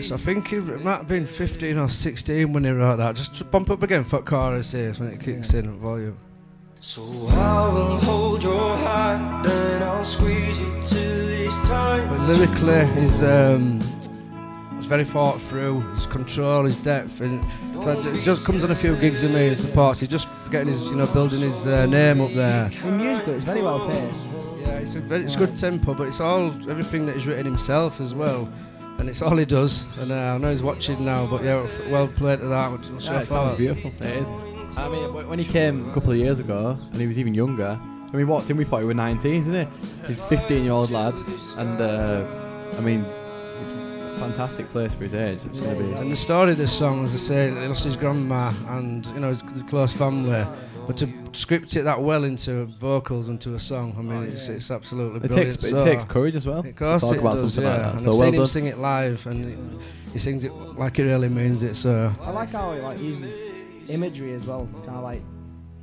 Can 0.08 0.14
I 0.14 0.19
think 0.19 0.53
it 0.53 0.84
might 0.84 0.98
have 0.98 1.08
been 1.08 1.27
15 1.27 1.79
or 1.79 1.89
16 1.89 2.53
when 2.53 2.65
he 2.65 2.70
wrote 2.70 2.96
that. 2.96 3.17
Just 3.17 3.51
bump 3.51 3.70
up 3.70 3.82
again 3.82 4.05
for 4.05 4.22
chorus 4.22 4.72
here 4.72 4.93
when 4.94 5.13
it 5.13 5.20
kicks 5.20 5.53
in 5.55 5.69
at 5.69 5.75
volume. 5.75 6.19
So 6.81 7.03
I 7.31 7.69
will 7.72 7.98
hold 7.98 8.43
your 8.43 8.77
hand 8.77 9.46
and 9.46 9.84
I'll 9.84 10.05
squeeze 10.05 10.58
it 10.58 10.86
till 10.86 11.27
this 11.27 11.58
time. 11.69 12.08
But 12.08 12.20
lyrically, 12.29 12.86
he's 13.01 13.22
um, 13.22 13.81
it's 14.77 14.86
very 14.86 15.05
thought 15.05 15.41
through. 15.41 15.81
His 15.94 16.06
control, 16.06 16.65
his 16.65 16.77
depth, 16.77 17.20
and 17.20 17.43
so 17.82 17.98
it 18.01 18.22
just 18.22 18.46
comes 18.46 18.63
on 18.63 18.70
a 18.70 18.75
few 18.75 18.94
gigs 18.96 19.22
with 19.22 19.34
me 19.34 19.48
and 19.48 19.58
supports. 19.58 20.01
He's 20.01 20.08
just 20.08 20.29
getting 20.51 20.69
his, 20.69 20.82
you 20.82 20.96
know, 20.96 21.06
building 21.06 21.41
his 21.41 21.67
uh, 21.67 21.86
name 21.86 22.20
up 22.20 22.32
there. 22.32 22.70
In 22.84 22.96
musical, 22.98 23.34
it's 23.34 23.44
very 23.44 23.63
well 23.63 23.86
paced. 23.89 24.25
Yeah, 24.60 24.79
it's 24.79 24.94
a 24.94 25.01
very, 25.01 25.25
it's 25.25 25.36
good 25.36 25.58
tempo, 25.58 25.94
but 25.94 26.08
it's 26.08 26.20
all 26.20 26.48
everything 26.70 27.06
that 27.06 27.17
he's 27.17 27.27
written 27.27 27.46
himself 27.46 28.01
as 28.01 28.15
well, 28.15 28.48
and 28.98 29.08
it's 29.08 29.22
all 29.22 29.36
he 29.36 29.44
does. 29.44 29.84
And 29.98 30.12
uh, 30.12 30.34
I 30.34 30.38
know 30.38 30.50
he's 30.50 30.62
watching 30.62 31.05
now, 31.05 31.26
but 31.26 31.43
yeah, 31.43 31.67
well 31.91 32.08
played 32.08 32.41
to 32.41 32.46
that. 32.48 32.70
What's 32.70 33.06
Yeah, 33.06 33.20
it 33.20 33.26
sounds 33.26 33.55
beautiful. 33.56 33.93
It 34.00 34.03
is. 34.03 34.29
I 34.76 34.88
mean, 34.88 35.29
when 35.29 35.38
he 35.38 35.44
came 35.44 35.88
a 35.88 35.94
couple 35.94 36.12
of 36.12 36.19
years 36.19 36.38
ago, 36.38 36.79
and 36.93 37.00
he 37.00 37.06
was 37.06 37.19
even 37.19 37.34
younger. 37.34 37.76
When 38.10 38.19
we 38.19 38.24
walked 38.24 38.48
in, 38.50 38.56
we 38.56 38.65
thought 38.65 38.81
he 38.81 38.86
was 38.86 38.94
19, 38.96 39.44
didn't 39.44 39.72
he? 39.81 40.06
He's 40.06 40.20
15 40.20 40.62
year 40.62 40.72
old 40.72 40.91
lad, 40.91 41.15
and 41.58 41.81
uh, 41.81 42.72
I 42.76 42.81
mean, 42.81 43.00
it's 43.00 43.70
a 43.70 44.17
fantastic 44.20 44.70
place 44.70 44.94
for 44.94 45.05
his 45.05 45.15
age. 45.15 45.44
It's 45.44 45.60
going 45.60 45.76
to 45.76 45.82
be. 45.82 45.93
And 45.93 46.12
the 46.12 46.17
story 46.17 46.53
of 46.53 46.58
this 46.58 46.72
song, 46.72 47.05
as 47.05 47.15
I 47.15 47.19
say, 47.19 47.50
he 47.50 47.67
lost 47.67 47.84
his 47.84 47.96
grandma 47.96 48.53
and 48.69 49.06
you 49.06 49.20
know 49.20 49.31
his 49.31 49.43
close 49.69 49.93
family. 49.93 50.46
But 50.86 50.96
to 50.98 51.12
script 51.32 51.76
it 51.76 51.82
that 51.82 52.00
well 52.00 52.24
into 52.24 52.64
vocals 52.66 53.28
and 53.28 53.40
to 53.40 53.55
a 53.55 53.58
song, 53.60 53.94
I 53.98 54.02
mean, 54.02 54.19
oh, 54.19 54.22
it's, 54.22 54.48
it's 54.48 54.70
absolutely 54.70 55.16
It 55.16 55.28
brilliant. 55.28 55.52
takes 55.60 55.72
it 55.72 55.84
takes 55.84 56.05
courage 56.05 56.36
as 56.36 56.46
well. 56.46 56.60
Of 56.60 56.76
course 56.76 57.02
to 57.02 57.08
talk 57.08 57.16
it 57.16 57.20
about 57.20 57.36
does, 57.36 57.55
something 57.55 57.64
yeah. 57.64 57.70
like 57.70 57.81
that. 57.81 57.90
And 57.90 58.00
So 58.00 58.10
I've 58.10 58.19
well 58.19 58.31
seen 58.31 58.34
him 58.34 58.46
sing 58.46 58.66
it 58.66 58.78
live, 58.78 59.26
and 59.26 59.81
he, 59.81 60.12
he 60.12 60.19
sings 60.19 60.44
it 60.44 60.52
like 60.52 60.96
he 60.96 61.02
really 61.02 61.28
means 61.28 61.62
it. 61.62 61.74
So 61.76 62.12
I 62.22 62.31
like 62.31 62.50
how 62.50 62.72
he 62.74 62.81
like 62.81 63.00
uses 63.00 63.90
imagery 63.90 64.34
as 64.34 64.46
well. 64.46 64.69
Kind 64.84 64.96
of 64.96 65.02
like 65.02 65.22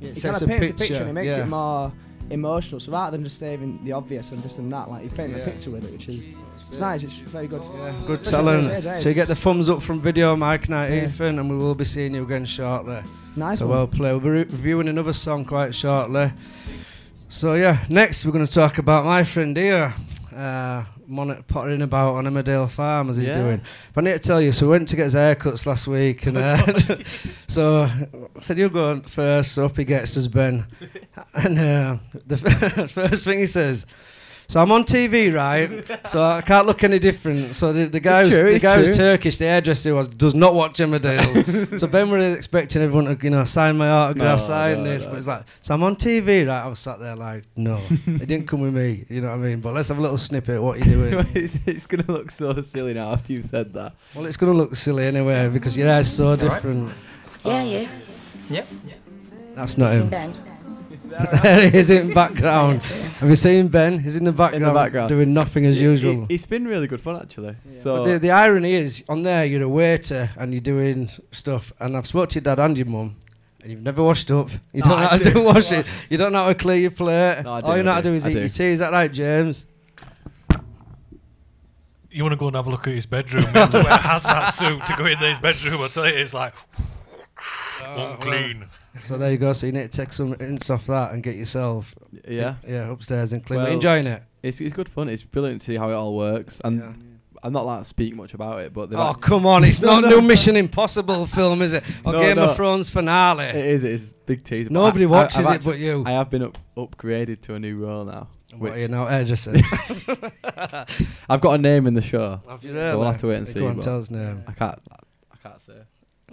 he 0.00 0.06
kind 0.06 0.16
sets 0.18 0.42
of 0.42 0.50
a 0.50 0.58
picture. 0.58 0.74
a 0.74 0.76
picture 0.76 0.94
and 0.96 1.10
it 1.10 1.12
makes 1.12 1.36
yeah. 1.36 1.44
it 1.44 1.48
more 1.48 1.92
emotional. 2.30 2.80
So 2.80 2.92
rather 2.92 3.16
than 3.16 3.24
just 3.24 3.38
saving 3.38 3.80
the 3.84 3.92
obvious 3.92 4.32
and 4.32 4.42
this 4.42 4.58
and 4.58 4.70
that, 4.72 4.90
like 4.90 5.02
you're 5.04 5.12
painting 5.12 5.36
Yeah. 5.36 5.42
a 5.44 5.50
picture 5.50 5.70
with 5.70 5.84
it, 5.84 5.92
which 5.92 6.08
is 6.08 6.34
it's 6.54 6.78
nice. 6.78 7.02
It's 7.02 7.14
very 7.16 7.46
good. 7.48 7.62
Yeah, 7.74 7.92
good 8.06 8.20
Especially 8.22 8.62
talent. 8.70 8.84
for 8.84 9.00
So 9.00 9.08
you 9.10 9.14
get 9.14 9.28
the 9.28 9.34
thumbs 9.34 9.68
up 9.68 9.82
from 9.82 10.00
Video 10.00 10.34
Mic 10.36 10.68
Night, 10.68 10.92
Yeah. 10.92 11.04
Ethan, 11.04 11.38
and 11.38 11.50
we 11.50 11.56
will 11.56 11.74
be 11.74 11.84
seeing 11.84 12.14
you 12.14 12.22
again 12.24 12.44
shortly. 12.44 13.02
Nice 13.36 13.58
so 13.58 13.66
one. 13.66 13.76
well 13.76 13.86
played. 13.86 14.12
We'll 14.12 14.20
be 14.20 14.28
re- 14.30 14.38
reviewing 14.44 14.88
another 14.88 15.12
song 15.12 15.44
quite 15.44 15.74
shortly. 15.74 16.32
So 17.28 17.54
yeah, 17.54 17.84
next 17.88 18.24
we're 18.24 18.32
going 18.32 18.46
to 18.46 18.52
talk 18.52 18.78
about 18.78 19.04
my 19.04 19.24
friend 19.24 19.56
here. 19.56 19.92
Uh, 20.34 20.84
mon- 21.06 21.42
pottering 21.48 21.82
about 21.82 22.14
on 22.16 22.24
Emmerdale 22.24 22.68
Farm 22.70 23.10
as 23.10 23.16
he's 23.16 23.28
Yeah. 23.28 23.38
doing. 23.38 23.60
But 23.92 24.04
I 24.06 24.10
need 24.10 24.22
to 24.22 24.26
tell 24.26 24.40
you, 24.40 24.52
so 24.52 24.66
we 24.66 24.70
went 24.70 24.88
to 24.88 24.96
get 24.96 25.04
his 25.04 25.14
haircuts 25.14 25.66
last 25.66 25.86
week, 25.86 26.26
and 26.26 26.36
uh, 26.36 26.78
so 27.48 27.82
I 27.84 28.38
said, 28.40 28.58
"You 28.58 28.68
go 28.68 29.00
first. 29.00 29.52
So 29.52 29.66
up 29.66 29.76
he 29.76 29.84
gets, 29.84 30.14
does 30.14 30.28
Ben, 30.28 30.66
and 31.34 31.58
uh, 31.58 31.96
the 32.26 32.36
first 32.92 33.24
thing 33.24 33.38
he 33.38 33.46
says. 33.46 33.86
So 34.46 34.60
I'm 34.60 34.70
on 34.72 34.84
TV, 34.84 35.34
right? 35.34 36.06
so 36.06 36.22
I 36.22 36.40
can't 36.42 36.66
look 36.66 36.84
any 36.84 36.98
different. 36.98 37.54
So 37.54 37.72
the, 37.72 37.86
the 37.86 38.00
guy, 38.00 38.20
It's 38.22 38.28
who's, 38.30 38.38
true, 38.38 38.52
the 38.52 38.58
guy 38.60 38.76
who's 38.76 38.88
true. 38.88 38.96
Turkish, 38.96 39.38
the 39.38 39.46
hairdresser 39.46 39.94
was, 39.94 40.08
does 40.08 40.34
not 40.34 40.54
watch 40.54 40.78
Emmerdale. 40.78 41.78
so 41.80 41.86
Ben 41.86 42.10
was 42.10 42.34
expecting 42.36 42.82
everyone 42.82 43.16
to, 43.16 43.24
you 43.24 43.30
know, 43.30 43.44
sign 43.44 43.76
my 43.76 43.88
autograph, 43.90 44.38
No, 44.40 44.44
sign 44.44 44.76
no, 44.78 44.84
this, 44.84 45.02
no. 45.04 45.10
but 45.10 45.18
it's 45.18 45.26
like, 45.26 45.44
so 45.62 45.74
I'm 45.74 45.82
on 45.82 45.96
TV, 45.96 46.46
right? 46.46 46.62
I 46.62 46.66
was 46.66 46.78
sat 46.78 47.00
there 47.00 47.16
like, 47.16 47.44
no, 47.56 47.80
it 48.06 48.26
didn't 48.28 48.46
come 48.46 48.60
with 48.60 48.74
me. 48.74 49.06
You 49.08 49.20
know 49.22 49.28
what 49.28 49.34
I 49.34 49.38
mean? 49.38 49.60
But 49.60 49.74
let's 49.74 49.88
have 49.88 49.98
a 49.98 50.02
little 50.02 50.18
snippet. 50.18 50.62
What 50.62 50.76
are 50.76 50.78
you 50.80 50.84
doing? 51.10 51.26
it's, 51.34 51.58
it's 51.66 51.86
gonna 51.86 52.04
look 52.06 52.30
so 52.30 52.60
silly 52.60 52.94
now 52.94 53.12
after 53.12 53.32
you've 53.32 53.46
said 53.46 53.72
that. 53.74 53.94
well, 54.14 54.26
it's 54.26 54.36
gonna 54.36 54.52
look 54.52 54.76
silly 54.76 55.04
anyway 55.04 55.48
because 55.48 55.76
your 55.76 55.88
hair's 55.88 56.10
so 56.10 56.36
different. 56.36 56.92
Yeah, 57.44 57.62
you. 57.62 57.88
Yep. 58.50 58.68
That's 59.54 59.78
not 59.78 59.88
Seen 59.88 60.00
him. 60.02 60.08
Ben. 60.10 60.34
there 61.42 61.70
he 61.70 61.78
is 61.78 61.90
in 61.90 62.12
background. 62.14 62.82
Have 63.20 63.28
you 63.28 63.36
seen 63.36 63.68
Ben? 63.68 63.98
He's 64.00 64.16
in 64.16 64.24
the 64.24 64.32
background, 64.32 64.74
background. 64.74 65.08
doing 65.08 65.32
nothing 65.32 65.64
as 65.66 65.78
It- 65.78 65.82
usual. 65.84 66.24
It, 66.24 66.32
has 66.32 66.46
been 66.46 66.66
really 66.66 66.86
good 66.86 67.00
fun 67.00 67.16
actually. 67.16 67.56
Yeah. 67.70 67.80
So 67.80 67.96
But 67.98 68.04
the, 68.12 68.18
the 68.18 68.30
irony 68.30 68.74
is, 68.74 69.04
on 69.08 69.22
there, 69.22 69.44
you're 69.44 69.62
a 69.62 69.68
waiter 69.68 70.30
and 70.36 70.52
you're 70.52 70.60
doing 70.60 71.10
stuff. 71.30 71.72
And 71.78 71.96
I've 71.96 72.06
spoke 72.06 72.30
to 72.30 72.34
your 72.36 72.42
dad 72.42 72.58
and 72.58 72.76
your 72.76 72.86
mum, 72.86 73.16
and 73.62 73.70
you've 73.70 73.82
never 73.82 74.02
washed 74.02 74.30
up. 74.30 74.50
You 74.72 74.82
No, 74.82 74.90
don't 74.90 74.90
know 74.90 74.96
I 74.96 75.06
how 75.06 75.18
to 75.18 75.32
do. 75.32 75.42
wash 75.42 75.72
it. 75.72 75.86
You 76.10 76.18
don't 76.18 76.32
know 76.32 76.42
how 76.44 76.48
to 76.48 76.54
clear 76.54 76.78
your 76.78 76.90
plate. 76.90 77.42
No, 77.44 77.54
I 77.54 77.60
do, 77.60 77.66
All 77.66 77.76
you 77.76 77.82
know 77.82 77.90
I 77.92 77.94
how 77.94 78.00
to 78.00 78.04
do, 78.04 78.10
do 78.10 78.16
is 78.16 78.26
I 78.26 78.30
eat 78.30 78.34
do. 78.34 78.38
your 78.40 78.48
tea. 78.48 78.64
Is 78.72 78.78
that 78.80 78.92
right, 78.92 79.12
James? 79.12 79.66
You 82.10 82.22
want 82.22 82.32
to 82.32 82.36
go 82.36 82.46
and 82.46 82.54
have 82.56 82.66
a 82.66 82.70
look 82.70 82.86
at 82.86 82.94
his 82.94 83.06
bedroom? 83.06 83.42
You 83.42 83.48
have 83.60 83.70
to 83.72 83.78
wear 83.82 83.92
a 83.92 83.96
hazmat 83.98 84.52
suit 84.52 84.80
to 84.86 84.94
go 84.96 85.04
in 85.06 85.18
his 85.18 85.38
bedroom. 85.38 85.80
I 85.82 85.88
tell 85.88 86.06
you, 86.08 86.14
it's 86.16 86.32
like 86.32 86.54
oh, 87.82 88.12
unclean. 88.12 88.66
So 89.00 89.18
there 89.18 89.30
you 89.32 89.38
go. 89.38 89.52
So 89.52 89.66
you 89.66 89.72
need 89.72 89.90
to 89.92 89.96
take 90.04 90.12
some 90.12 90.38
hints 90.38 90.70
off 90.70 90.86
that 90.86 91.12
and 91.12 91.22
get 91.22 91.34
yourself 91.36 91.94
yeah, 92.28 92.54
yeah 92.66 92.90
upstairs 92.90 93.32
and 93.32 93.44
clean. 93.44 93.60
Well, 93.62 93.70
enjoying 93.72 94.06
it. 94.06 94.22
it's 94.42 94.60
it's 94.60 94.72
good 94.72 94.88
fun. 94.88 95.08
It's 95.08 95.22
brilliant 95.24 95.62
to 95.62 95.66
see 95.66 95.76
how 95.76 95.90
it 95.90 95.94
all 95.94 96.14
works. 96.16 96.60
And 96.64 96.78
Yeah. 96.78 96.92
I'm 97.42 97.52
not 97.52 97.64
allowed 97.64 97.78
to 97.80 97.84
speak 97.84 98.14
much 98.14 98.32
about 98.32 98.60
it, 98.60 98.72
but 98.72 98.88
Oh 98.94 99.12
come 99.12 99.44
on! 99.44 99.64
It's 99.64 99.82
No, 99.82 100.00
not 100.00 100.04
no. 100.04 100.08
no 100.10 100.20
Mission 100.22 100.56
Impossible 100.56 101.26
film, 101.26 101.60
is 101.60 101.74
it? 101.74 101.82
Or 102.04 102.12
No, 102.14 102.20
Game 102.20 102.36
no. 102.36 102.50
of 102.50 102.56
Thrones 102.56 102.88
finale. 102.88 103.44
it 103.44 103.56
is. 103.56 103.84
It 103.84 103.92
is 103.92 104.14
big 104.24 104.44
tease. 104.44 104.68
but 104.68 104.72
Nobody 104.74 105.04
I- 105.04 105.08
I- 105.08 105.10
watches 105.10 105.46
I've 105.46 105.56
it 105.60 105.64
but 105.64 105.78
you. 105.78 106.04
I 106.06 106.12
have 106.12 106.30
been 106.30 106.42
up, 106.42 106.56
upgraded 106.76 107.42
to 107.42 107.54
a 107.54 107.58
new 107.60 107.84
role 107.84 108.04
now. 108.06 108.28
what 108.56 108.72
are 108.72 108.78
you 108.78 108.88
now, 108.88 109.04
hairdresser? 109.06 109.52
I've 111.28 111.40
got 111.40 111.54
a 111.54 111.58
name 111.58 111.86
in 111.86 111.94
the 111.94 112.00
show. 112.02 112.40
Have 112.48 112.64
you 112.64 112.72
So 112.72 112.98
we'll 112.98 113.06
have 113.08 113.18
to 113.18 113.26
wait 113.26 113.36
and 113.36 113.48
see, 113.48 113.60
Go 113.60 113.68
on, 113.68 113.80
tell 113.80 113.98
us 113.98 114.10
now. 114.10 114.38
I 114.46 114.52
can't. 114.52 114.78
I 115.32 115.36
can't 115.48 115.60
say. 115.60 115.74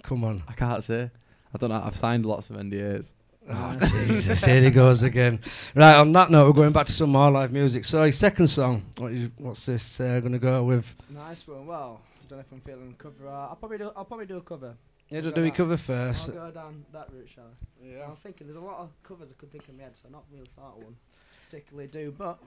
Come 0.02 0.24
on. 0.24 0.42
I 0.48 0.52
can't 0.52 0.82
say. 0.82 1.10
I 1.54 1.58
don't 1.58 1.70
know. 1.70 1.82
I've 1.84 1.96
signed 1.96 2.24
lots 2.26 2.50
of 2.50 2.56
NDAs. 2.56 3.12
Oh 3.50 3.78
Jesus! 4.06 4.44
Here 4.44 4.60
he 4.62 4.70
goes 4.70 5.02
again. 5.02 5.40
Right. 5.74 5.96
On 5.96 6.12
that 6.12 6.30
note, 6.30 6.46
we're 6.46 6.52
going 6.62 6.72
back 6.72 6.86
to 6.86 6.92
some 6.92 7.10
more 7.10 7.30
live 7.30 7.52
music. 7.52 7.84
So, 7.84 8.04
your 8.04 8.12
second 8.12 8.46
song. 8.46 8.84
What 8.98 9.12
you, 9.12 9.32
what's 9.38 9.66
this 9.66 10.00
uh, 10.00 10.20
going 10.20 10.32
to 10.32 10.38
go 10.38 10.62
with? 10.62 10.94
Nice 11.10 11.46
one. 11.48 11.66
Well, 11.66 12.00
I 12.24 12.28
don't 12.28 12.38
know 12.38 12.44
if 12.46 12.52
I'm 12.52 12.60
feeling 12.60 12.94
cover. 12.96 13.28
art. 13.28 13.50
I'll 13.50 13.56
probably 13.56 13.78
do. 13.78 13.90
I'll 13.96 14.04
probably 14.04 14.26
do 14.26 14.36
a 14.36 14.42
cover. 14.42 14.74
Yeah, 15.08 15.18
I'll 15.18 15.24
do, 15.24 15.30
go 15.30 15.34
do 15.36 15.42
we 15.42 15.48
down- 15.48 15.56
cover 15.56 15.72
I'll 15.72 15.76
first? 15.76 16.32
go 16.32 16.50
down 16.52 16.84
that 16.92 17.08
route, 17.12 17.28
shall 17.28 17.44
I? 17.44 17.84
Yeah. 17.84 18.06
I'm 18.08 18.14
thinking 18.16 18.46
there's 18.46 18.56
a 18.56 18.60
lot 18.60 18.78
of 18.78 18.90
covers 19.02 19.30
I 19.32 19.34
could 19.40 19.50
think 19.50 19.64
of 19.64 19.70
in 19.70 19.76
my 19.78 19.82
head, 19.84 19.96
so 19.96 20.02
I've 20.06 20.12
not 20.12 20.24
really 20.32 20.48
thought 20.56 20.74
of 20.78 20.84
one 20.84 20.96
particularly 21.52 21.88
do. 21.88 22.14
But 22.16 22.38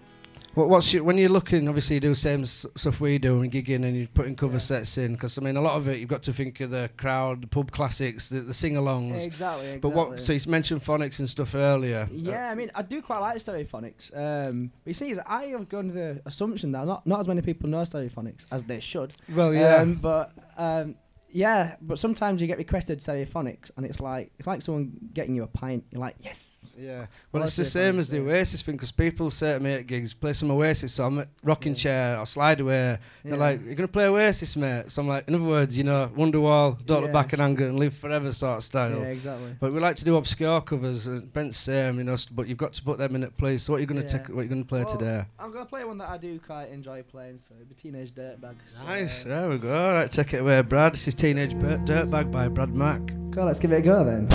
What, 0.56 0.70
what's 0.70 0.92
your, 0.94 1.04
when 1.04 1.18
you're 1.18 1.30
looking? 1.30 1.68
Obviously, 1.68 1.96
you 1.96 2.00
do 2.00 2.10
the 2.10 2.16
same 2.16 2.42
s- 2.42 2.66
stuff 2.76 3.00
we 3.00 3.18
do 3.20 3.42
and 3.42 3.52
gigging, 3.52 3.84
and 3.86 3.96
you're 3.96 4.08
putting 4.08 4.36
cover 4.36 4.54
Yeah. 4.54 4.60
sets 4.60 4.98
in. 4.98 5.14
Because 5.14 5.38
I 5.38 5.42
mean, 5.42 5.58
a 5.58 5.62
lot 5.62 5.76
of 5.76 5.88
it 5.88 6.00
you've 6.00 6.10
got 6.10 6.24
to 6.24 6.34
think 6.34 6.60
of 6.62 6.72
the 6.72 6.90
crowd, 6.98 7.44
the 7.44 7.48
pub 7.48 7.72
classics, 7.72 8.30
the, 8.30 8.40
the 8.42 8.54
sing-alongs. 8.54 9.24
exactly, 9.24 9.68
exactly. 9.68 9.78
But 9.80 9.90
what? 9.94 10.20
So 10.22 10.34
you 10.34 10.40
mentioned 10.48 10.82
phonics 10.82 11.20
and 11.20 11.30
stuff 11.30 11.54
earlier. 11.56 12.10
Yeah, 12.12 12.50
I 12.50 12.56
mean, 12.56 12.72
I 12.74 12.82
do 12.82 13.02
quite 13.02 13.20
like 13.20 13.38
stereophonics. 13.38 14.16
Um, 14.18 14.72
but 14.84 14.90
you 14.90 14.94
see, 14.94 15.10
is 15.12 15.20
I 15.28 15.46
have 15.46 15.70
gone 15.70 15.88
to 15.90 15.94
the 15.94 16.22
assumption 16.26 16.72
that 16.72 16.86
not 16.88 17.06
not 17.06 17.20
as 17.20 17.28
many 17.28 17.42
people 17.42 17.70
know 17.70 17.82
stereophonics 17.82 18.46
as 18.52 18.64
they 18.64 18.80
should. 18.80 19.12
Uh, 19.30 19.36
well, 19.36 19.54
yeah. 19.54 19.76
Um, 19.78 19.96
but 19.96 20.32
um, 20.58 20.96
yeah, 21.36 21.76
but 21.82 22.00
sometimes 22.00 22.40
you 22.42 22.48
get 22.48 22.58
requested 22.58 23.00
stereophonics, 23.00 23.70
and 23.76 23.86
it's 23.86 24.00
like 24.00 24.32
it's 24.40 24.48
like 24.48 24.62
someone 24.62 24.94
getting 25.14 25.36
you 25.36 25.44
a 25.44 25.48
pint. 25.48 25.84
You're 25.92 26.00
like, 26.02 26.16
yes. 26.22 26.52
Yeah, 26.78 26.98
well, 26.98 27.08
Well, 27.32 27.44
it's 27.44 27.56
the 27.56 27.64
same 27.64 28.00
as 28.00 28.10
the 28.10 28.18
yeah. 28.18 28.24
Oasis 28.34 28.62
thing 28.62 28.76
because 28.76 28.92
people 28.92 29.30
say 29.30 29.54
to 29.54 29.60
me 29.62 29.74
at 29.76 29.88
gigs, 29.88 30.14
play 30.14 30.34
some 30.34 30.52
Oasis, 30.52 30.92
so 30.94 31.06
I'm 31.06 31.20
at 31.20 31.30
rocking 31.42 31.72
Yeah. 31.72 31.78
chair 31.78 32.20
or 32.20 32.26
slide 32.26 32.60
away. 32.60 32.98
They're 33.24 33.38
like, 33.38 33.64
you're 33.64 33.76
going 33.76 33.88
to 33.88 33.92
play 33.94 34.08
Oasis, 34.08 34.58
mate? 34.58 34.92
So 34.92 35.02
I'm 35.02 35.08
like, 35.08 35.26
in 35.28 35.36
other 35.36 35.44
words, 35.46 35.78
you 35.78 35.86
know, 35.86 36.10
Wonderwall, 36.18 36.86
Don't 36.86 37.04
Look 37.04 37.14
Back 37.14 37.32
in 37.32 37.40
Anger 37.40 37.68
and 37.68 37.80
Live 37.80 37.94
Forever 37.94 38.34
sort 38.34 38.58
of 38.58 38.64
style. 38.66 39.00
Yeah, 39.00 39.06
exactly. 39.06 39.56
But 39.58 39.72
we 39.72 39.80
like 39.80 39.96
to 39.98 40.04
do 40.06 40.18
obscure 40.18 40.60
covers, 40.60 41.08
and 41.08 41.32
Bent's 41.32 41.56
same, 41.56 41.98
you 42.00 42.04
know, 42.04 42.18
but 42.32 42.48
you've 42.50 42.58
got 42.58 42.74
to 42.74 42.84
put 42.84 42.98
them 42.98 43.16
in 43.16 43.24
at 43.24 43.38
place. 43.38 43.64
So 43.64 43.72
what 43.74 43.78
are 43.78 43.82
you 43.82 43.88
going 43.88 44.02
to 44.02 44.08
Yeah. 44.18 44.24
take, 44.24 44.28
what 44.36 44.40
are 44.42 44.44
you 44.44 44.50
going 44.50 44.64
to 44.64 44.68
play 44.68 44.84
Well, 44.84 44.98
today? 44.98 45.26
I'm 45.40 45.52
gonna 45.54 45.66
play 45.66 45.86
one 45.86 45.98
that 46.00 46.10
I 46.10 46.18
do 46.18 46.38
quite 46.40 46.72
enjoy 46.72 47.04
playing, 47.04 47.40
so 47.40 47.54
it'll 47.54 47.68
be 47.68 47.76
Teenage 47.76 48.14
Dirtbag. 48.14 48.56
So, 48.68 48.84
Nice, 48.84 49.26
uh, 49.26 49.30
there 49.30 49.50
we 49.50 49.60
go. 49.60 49.74
All 49.74 49.94
right, 49.94 50.12
take 50.12 50.34
it 50.34 50.42
away, 50.42 50.62
Brad. 50.62 50.94
This 50.96 51.08
is 51.08 51.14
Teenage 51.26 51.56
Dirtbag 51.56 52.30
by 52.30 52.48
Brad 52.48 52.76
Mack. 52.76 53.02
Cool, 53.32 53.46
let's 53.46 53.58
give 53.58 53.72
it 53.72 53.78
a 53.78 53.82
go 53.82 54.04
then. 54.04 54.28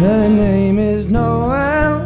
Her 0.00 0.28
name 0.28 0.78
is 0.78 1.08
Noel, 1.08 2.02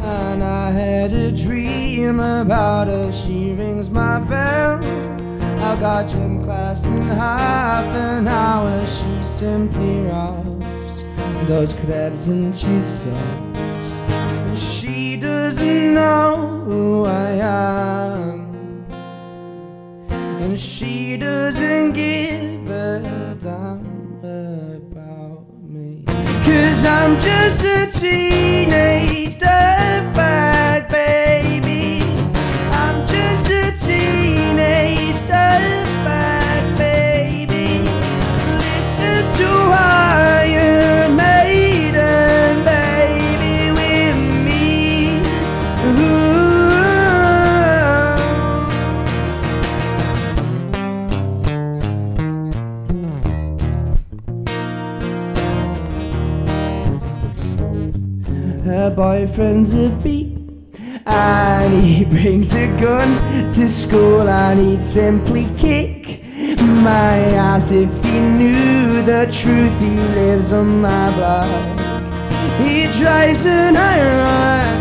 and 0.00 0.42
I 0.42 0.70
had 0.70 1.12
a 1.12 1.30
dream 1.30 2.20
about 2.20 2.86
her. 2.86 3.12
She 3.12 3.52
rings 3.52 3.90
my 3.90 4.18
bell. 4.20 4.82
I 5.62 5.78
got 5.78 6.08
gym 6.08 6.42
class 6.42 6.86
in 6.86 7.02
half 7.02 7.84
an 7.84 8.26
hour. 8.26 8.86
She 8.86 9.22
simply 9.22 10.00
rocks 10.06 10.45
those 11.46 11.72
crabs 11.74 12.26
and 12.26 12.52
tube 12.52 12.88
socks. 12.88 13.14
And 13.14 14.58
she 14.58 15.16
doesn't 15.16 15.94
know 15.94 16.62
who 16.64 17.04
I 17.04 17.30
am, 17.30 18.84
and 20.10 20.58
she 20.58 21.16
doesn't 21.16 21.92
give 21.92 22.68
a 22.68 23.36
damn 23.38 24.18
about 24.24 25.46
me. 25.62 26.02
Cause 26.44 26.84
I'm 26.84 27.14
just 27.20 27.62
a 27.62 27.86
teenage 27.92 29.15
boyfriend's 58.96 59.74
a 59.74 59.90
beat, 60.02 60.32
and 61.04 61.82
he 61.82 62.04
brings 62.16 62.54
a 62.54 62.66
gun 62.80 63.52
to 63.52 63.68
school, 63.68 64.22
and 64.22 64.58
he'd 64.58 64.82
simply 64.82 65.46
kick 65.58 66.24
my 66.82 67.18
ass 67.36 67.70
if 67.70 67.90
he 68.02 68.18
knew 68.38 69.02
the 69.02 69.26
truth. 69.30 69.78
He 69.78 69.94
lives 70.20 70.50
on 70.52 70.80
my 70.80 71.14
block. 71.14 71.80
He 72.58 72.86
drives 72.98 73.44
an 73.44 73.76
iron, 73.76 74.78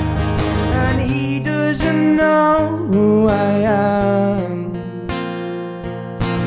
and 0.85 1.11
he 1.11 1.39
doesn't 1.39 2.15
know 2.15 2.87
who 2.91 3.27
I 3.27 3.51
am, 3.67 4.73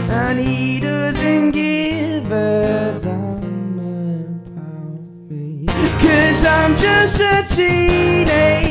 and 0.08 0.40
he 0.40 0.80
doesn't 0.80 1.50
give 1.50 2.32
a 2.32 2.77
I'm 6.30 6.76
just 6.76 7.20
a 7.20 7.42
teenage 7.48 8.67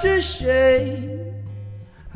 to 0.00 0.18
shake. 0.18 1.10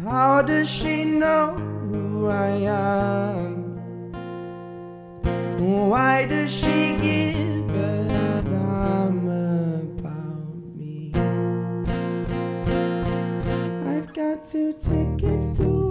How 0.02 0.40
does 0.40 0.70
she 0.70 1.04
know 1.04 1.52
who 1.52 2.28
I 2.28 2.48
am? 2.48 3.64
Why 5.90 6.24
does 6.24 6.50
she 6.50 6.96
give 6.96 7.70
a 7.70 8.42
damn 8.46 9.28
about 9.28 10.54
me? 10.78 11.12
I've 13.86 14.14
got 14.14 14.46
two 14.46 14.72
tickets 14.72 15.52
to 15.58 15.83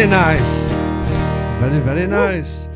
very 0.00 0.10
nice. 0.10 0.62
Very, 1.60 1.80
very 1.80 2.06
nice. 2.06 2.68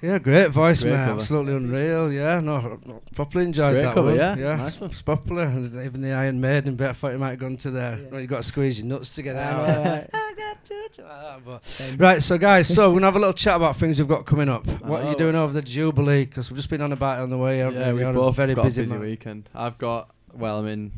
Yeah, 0.00 0.20
great 0.20 0.50
voice, 0.50 0.82
Great 0.82 0.92
mate. 0.92 1.04
cover. 1.06 1.20
Absolutely 1.20 1.54
unreal. 1.56 2.12
Yeah, 2.12 2.38
no, 2.38 2.78
properly 3.16 3.46
enjoyed 3.46 3.72
Great 3.72 3.82
that 3.82 3.94
cover, 3.94 4.08
one. 4.10 4.16
yeah. 4.16 4.36
yeah, 4.36 4.54
Nice 4.54 4.80
one. 4.80 4.90
it's 4.90 5.02
popular. 5.02 5.42
And 5.42 5.74
Even 5.82 6.02
the 6.02 6.12
Iron 6.12 6.40
Maiden 6.40 6.76
bit, 6.76 6.90
I 6.90 6.92
thought 6.92 7.12
you 7.14 7.18
might 7.18 7.30
have 7.30 7.38
gone 7.40 7.56
to 7.56 7.70
there. 7.72 7.98
Yeah. 8.12 8.18
You 8.20 8.26
got 8.28 8.36
to 8.36 8.42
squeeze 8.44 8.78
your 8.78 8.86
nuts 8.86 9.12
to 9.16 9.22
get 9.22 9.34
out. 9.34 9.66
Right, 9.84 10.08
I 10.14 10.34
got 10.36 10.64
to 10.64 10.88
do 10.92 11.02
that, 11.02 11.04
ah, 11.10 11.38
but- 11.44 11.96
Right, 11.98 12.22
so 12.22 12.38
guys, 12.38 12.72
so 12.72 12.90
we're 12.90 12.96
gonna 13.00 13.06
have 13.06 13.16
a 13.16 13.18
little 13.18 13.32
chat 13.34 13.56
about 13.56 13.74
things 13.76 13.98
we've 13.98 14.06
got 14.06 14.24
coming 14.24 14.48
up. 14.48 14.68
What 14.82 15.02
are 15.04 15.10
you 15.10 15.16
doing 15.16 15.34
over 15.34 15.52
the 15.52 15.62
Jubilee? 15.62 16.26
Because 16.26 16.48
we've 16.48 16.58
just 16.58 16.70
been 16.70 16.80
on 16.82 16.92
about 16.92 17.18
it 17.18 17.22
on 17.22 17.30
the 17.30 17.38
way. 17.38 17.58
haven't 17.58 17.80
Yeah, 17.80 17.92
we? 17.92 18.04
we 18.04 18.12
both 18.12 18.34
a 18.34 18.36
very 18.36 18.54
got 18.54 18.62
busy, 18.64 18.82
a 18.82 18.84
busy 18.86 18.98
weekend. 18.98 19.50
I've 19.52 19.78
got 19.78 20.10
well, 20.32 20.60
I'm 20.60 20.68
in 20.68 20.92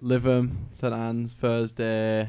Lytham, 0.00 0.52
St 0.72 0.94
Anne's 0.94 1.32
Thursday. 1.34 2.28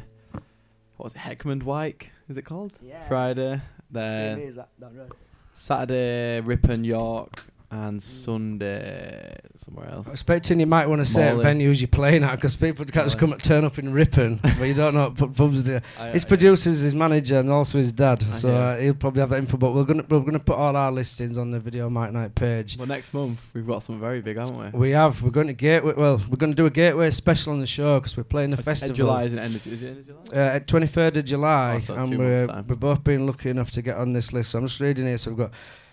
What 0.97 1.03
was 1.05 1.13
it? 1.13 1.19
Heckmondwike? 1.19 2.05
Is 2.31 2.37
it 2.37 2.43
called? 2.43 2.71
Yeah. 2.81 3.05
Friday. 3.09 3.61
Then 3.91 4.39
is 4.39 4.55
that 4.55 4.69
down 4.79 4.95
road? 4.95 5.11
Saturday 5.53 6.39
Ripon 6.39 6.85
York 6.85 7.43
and 7.71 8.03
Sunday 8.03 9.37
somewhere 9.55 9.89
else. 9.89 10.05
I'm 10.07 10.11
expecting 10.13 10.59
you 10.59 10.65
might 10.65 10.87
want 10.89 10.99
to 10.99 11.05
say 11.05 11.31
venues 11.31 11.79
you're 11.79 11.87
playing 11.87 12.23
at 12.23 12.35
because 12.35 12.55
people 12.55 12.83
can't 12.85 13.05
just 13.05 13.17
come 13.17 13.31
and 13.31 13.41
turn 13.41 13.63
up 13.63 13.79
in 13.79 13.93
Ripon, 13.93 14.35
but 14.43 14.61
you 14.63 14.73
don't 14.73 14.93
know 14.93 15.05
what 15.07 15.15
pub- 15.17 15.35
pubs. 15.35 15.67
I- 15.69 16.09
His 16.11 16.25
producer's 16.25 16.79
his 16.79 16.93
manager 16.93 17.39
and 17.39 17.49
also 17.49 17.77
his 17.77 17.91
dad, 17.93 18.25
I 18.29 18.35
so 18.35 18.53
uh, 18.53 18.77
he'll 18.77 18.93
probably 18.93 19.21
have 19.21 19.29
that 19.29 19.39
info. 19.39 19.57
But 19.57 19.73
we're 19.73 19.85
gonna 19.85 20.03
we're 20.09 20.19
gonna 20.19 20.39
put 20.39 20.57
all 20.57 20.75
our 20.75 20.91
listings 20.91 21.37
on 21.37 21.51
the 21.51 21.59
Video 21.59 21.89
Mic 21.89 22.11
Night 22.11 22.35
page. 22.35 22.77
Well, 22.77 22.87
next 22.87 23.13
month 23.13 23.39
we've 23.53 23.65
got 23.67 23.83
something 23.83 24.01
very 24.01 24.21
big, 24.21 24.37
haven't 24.41 24.73
we? 24.73 24.77
We 24.79 24.89
have. 24.91 25.21
We're 25.21 25.29
going 25.31 25.47
to 25.47 25.53
Gateway. 25.53 25.93
Well, 25.95 26.17
we're 26.29 26.37
going 26.37 26.51
to 26.51 26.55
do 26.55 26.65
a 26.65 26.69
Gateway 26.69 27.09
special 27.11 27.53
on 27.53 27.59
the 27.59 27.67
show 27.67 27.99
because 27.99 28.17
we're 28.17 28.23
playing 28.23 28.49
the 28.51 28.57
It's 28.57 28.65
festival. 28.65 28.95
July 28.95 29.23
is 29.23 29.33
it 29.33 29.39
end 29.39 29.55
of, 29.55 29.67
is 29.67 29.81
it 29.81 29.87
end 29.87 29.97
of 30.09 30.31
July? 30.31 30.37
Uh, 30.47 30.59
23rd 30.59 31.17
of 31.17 31.25
July, 31.25 31.73
Oh, 31.75 31.79
so 31.79 31.95
and 31.95 32.17
we're, 32.17 32.47
we've 32.67 32.79
both 32.79 33.03
been 33.03 33.25
lucky 33.25 33.49
enough 33.49 33.71
to 33.71 33.81
get 33.81 33.95
on 33.97 34.11
this 34.13 34.33
list. 34.33 34.51
So 34.51 34.59
I'm 34.59 34.67
just 34.67 34.79
reading 34.79 35.05
here. 35.05 35.17
So 35.17 35.31
we've 35.31 35.37
got 35.37 35.51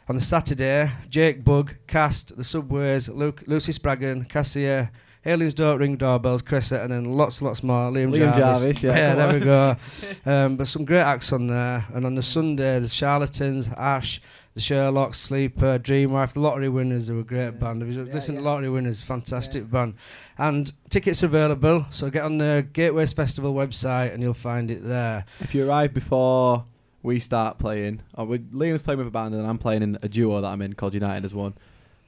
on 0.08 0.14
the 0.16 0.20
Saturday, 0.22 0.90
Jake 1.08 1.44
Bugg, 1.44 1.76
Cast, 1.86 2.36
The 2.36 2.44
Subways, 2.44 3.08
Luke, 3.08 3.44
Lucy 3.46 3.72
Spraggan, 3.72 4.24
Cassia, 4.24 4.90
Aliens 5.26 5.52
Don't 5.52 5.78
Ring 5.78 5.96
Doorbells, 5.96 6.40
Cressett, 6.42 6.80
and 6.82 6.90
then 6.92 7.04
lots 7.04 7.40
and 7.40 7.48
lots 7.48 7.62
more. 7.62 7.90
Liam, 7.90 8.10
Liam 8.14 8.34
Jarvis. 8.34 8.80
Jarvis, 8.80 8.82
yeah, 8.84 9.14
there 9.14 9.34
we 9.34 9.40
go. 9.40 9.76
um, 10.26 10.56
but 10.56 10.66
some 10.66 10.84
great 10.86 11.00
acts 11.02 11.32
on 11.32 11.48
there. 11.48 11.86
And 11.92 12.06
on 12.06 12.14
the 12.14 12.22
Sunday, 12.22 12.78
the 12.78 12.88
Charlatans, 12.88 13.68
Ash, 13.76 14.22
the 14.54 14.60
Sherlocks, 14.60 15.16
Sleeper, 15.16 15.78
Dreamwife, 15.78 16.32
the 16.32 16.40
Lottery 16.40 16.70
Winners, 16.70 17.08
they 17.08 17.12
were 17.12 17.20
a 17.20 17.24
great 17.24 17.44
Yeah. 17.44 17.50
band. 17.50 17.82
If 17.82 17.88
you 17.88 18.04
Yeah, 18.04 18.14
listen 18.14 18.36
to. 18.36 18.40
Lottery 18.40 18.70
Winners, 18.70 19.02
fantastic 19.02 19.70
band. 19.70 19.94
And 20.38 20.72
tickets 20.88 21.22
are 21.22 21.26
available, 21.26 21.86
so 21.90 22.08
get 22.08 22.24
on 22.24 22.38
the 22.38 22.66
Gateways 22.72 23.12
Festival 23.12 23.52
website 23.52 24.14
and 24.14 24.22
you'll 24.22 24.32
find 24.34 24.70
it 24.70 24.86
there. 24.86 25.26
If 25.40 25.54
you 25.54 25.68
arrive 25.68 25.92
before 25.92 26.64
we 27.02 27.18
start 27.18 27.58
playing, 27.58 28.02
or 28.14 28.26
we, 28.26 28.38
Liam's 28.38 28.82
playing 28.82 28.98
with 28.98 29.08
a 29.08 29.10
band 29.10 29.34
and 29.34 29.46
I'm 29.46 29.58
playing 29.58 29.82
in 29.82 29.98
a 30.02 30.08
duo 30.08 30.40
that 30.40 30.48
I'm 30.48 30.62
in 30.62 30.74
called 30.74 30.94
United 30.94 31.24
as 31.24 31.34
one. 31.34 31.54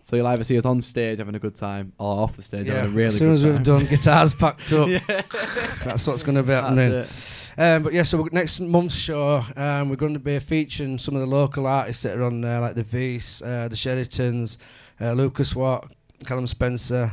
So 0.02 0.16
you'll 0.16 0.26
either 0.26 0.44
see 0.44 0.56
us 0.56 0.64
on 0.64 0.80
stage 0.80 1.18
having 1.18 1.34
a 1.34 1.38
good 1.38 1.54
time 1.54 1.92
or 1.98 2.22
off 2.22 2.34
the 2.34 2.42
stage 2.42 2.68
having 2.68 2.92
a 2.92 2.94
really 2.94 3.08
as 3.08 3.18
soon 3.18 3.32
as 3.32 3.44
we've 3.44 3.62
done 3.62 3.84
guitars 3.86 4.32
packed 4.32 4.72
up, 4.72 4.88
yeah. 4.88 5.00
that's 5.84 6.06
what's 6.06 6.22
going 6.22 6.36
to 6.36 6.42
be 6.42 6.52
happening. 6.52 7.06
Um, 7.58 7.82
but 7.82 7.92
yeah, 7.92 8.02
so 8.02 8.26
next 8.32 8.60
month's 8.60 8.94
show, 8.94 9.44
um, 9.56 9.90
we're 9.90 9.96
going 9.96 10.14
to 10.14 10.18
be 10.18 10.38
featuring 10.38 10.98
some 10.98 11.14
of 11.14 11.20
the 11.20 11.26
local 11.26 11.66
artists 11.66 12.02
that 12.04 12.16
are 12.16 12.24
on 12.24 12.40
there, 12.40 12.60
like 12.60 12.74
the 12.74 12.82
V's, 12.82 13.42
uh, 13.42 13.68
the 13.68 13.76
Sheritons, 13.76 14.56
uh, 15.00 15.12
Lucas 15.12 15.54
Watt, 15.54 15.92
Callum 16.26 16.46
Spencer, 16.46 17.12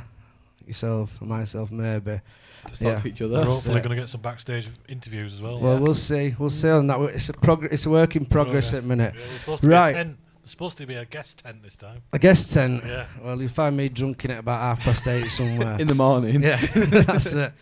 yourself, 0.65 1.19
and 1.19 1.29
myself, 1.29 1.71
maybe. 1.71 2.21
Just 2.67 2.81
talk 2.81 2.87
Yeah. 2.95 2.99
to 3.01 3.07
each 3.07 3.19
We're 3.21 3.25
other. 3.27 3.45
hopefully 3.45 3.77
it. 3.77 3.83
going 3.83 3.95
to 3.95 4.01
get 4.01 4.09
some 4.09 4.21
backstage 4.21 4.69
interviews 4.87 5.33
as 5.33 5.41
well. 5.41 5.59
Well, 5.59 5.79
we'll 5.79 5.93
see. 5.93 6.35
We'll 6.37 6.49
see 6.49 6.69
on 6.69 6.87
that. 6.87 6.99
It's 7.01 7.29
a 7.29 7.33
prog- 7.33 7.67
It's 7.71 7.85
a 7.85 7.89
work 7.89 8.15
in 8.15 8.25
progress 8.25 8.73
at 8.73 8.81
the 8.83 8.87
minute. 8.87 9.13
Yeah, 9.15 9.21
there's 9.27 9.39
supposed 9.39 9.63
to 9.63 9.69
Right. 9.69 9.93
Be 9.93 9.99
a 9.99 10.03
tent. 10.03 10.17
There's 10.41 10.51
supposed 10.51 10.77
to 10.77 10.85
be 10.87 10.95
a 10.95 11.05
guest 11.05 11.39
tent 11.43 11.61
this 11.63 11.75
time. 11.75 12.01
A 12.13 12.19
guest 12.19 12.53
tent? 12.53 12.83
Yeah. 12.85 13.05
Well, 13.21 13.41
you 13.41 13.49
find 13.49 13.75
me 13.77 13.89
drunk 13.89 14.23
in 14.25 14.31
at 14.31 14.39
about 14.39 14.61
half 14.61 14.79
past 14.79 15.07
eight 15.07 15.29
somewhere. 15.29 15.75
in 15.79 15.87
the 15.87 15.95
morning. 15.95 16.41
yeah, 16.41 16.57
that's 16.75 17.33
it. 17.33 17.53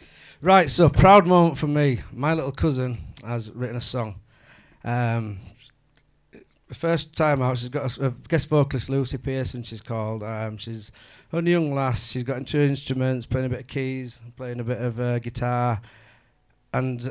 Right, 0.41 0.69
so 0.69 0.89
proud 0.89 1.27
moment 1.27 1.57
for 1.57 1.67
me. 1.67 2.01
My 2.13 2.33
little 2.33 2.51
cousin 2.51 2.97
has 3.25 3.49
written 3.51 3.75
a 3.77 3.81
song. 3.81 4.15
Um, 4.83 5.39
the 6.67 6.75
first 6.75 7.15
time 7.15 7.41
out, 7.41 7.57
she's 7.57 7.69
got 7.69 7.97
a 7.99 8.11
guest 8.27 8.49
vocalist, 8.49 8.89
Lucy 8.89 9.17
Pearson. 9.17 9.63
She's 9.63 9.81
called. 9.81 10.23
Um, 10.23 10.57
she's 10.57 10.91
only 11.33 11.51
young 11.51 11.73
lass. 11.73 12.11
She's 12.11 12.23
got 12.23 12.45
two 12.47 12.61
instruments, 12.61 13.25
playing 13.25 13.47
a 13.47 13.49
bit 13.49 13.59
of 13.61 13.67
keys, 13.67 14.21
playing 14.35 14.59
a 14.59 14.63
bit 14.63 14.81
of 14.81 14.99
uh, 14.99 15.19
guitar, 15.19 15.81
and 16.73 17.01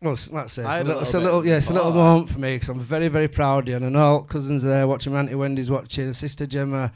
well, 0.00 0.14
that's 0.14 0.58
it. 0.58 0.66
It's 0.66 0.76
a 0.76 0.82
a 0.82 0.84
little, 0.84 1.00
it's 1.02 1.14
a 1.14 1.18
little 1.18 1.38
little, 1.38 1.46
yeah, 1.46 1.56
it's 1.56 1.70
a 1.70 1.72
little 1.72 1.92
moment 1.92 2.28
for 2.28 2.38
me 2.38 2.56
because 2.56 2.68
I'm 2.68 2.78
very, 2.78 3.08
very 3.08 3.28
proud 3.28 3.64
of 3.64 3.68
you. 3.68 3.76
And 3.76 3.86
I 3.86 3.88
know 3.88 4.12
all 4.12 4.22
cousins 4.22 4.64
are 4.64 4.68
there 4.68 4.86
watching. 4.86 5.14
Auntie 5.14 5.34
Wendy's 5.34 5.70
watching. 5.70 6.12
Sister 6.12 6.46
Gemma, 6.46 6.92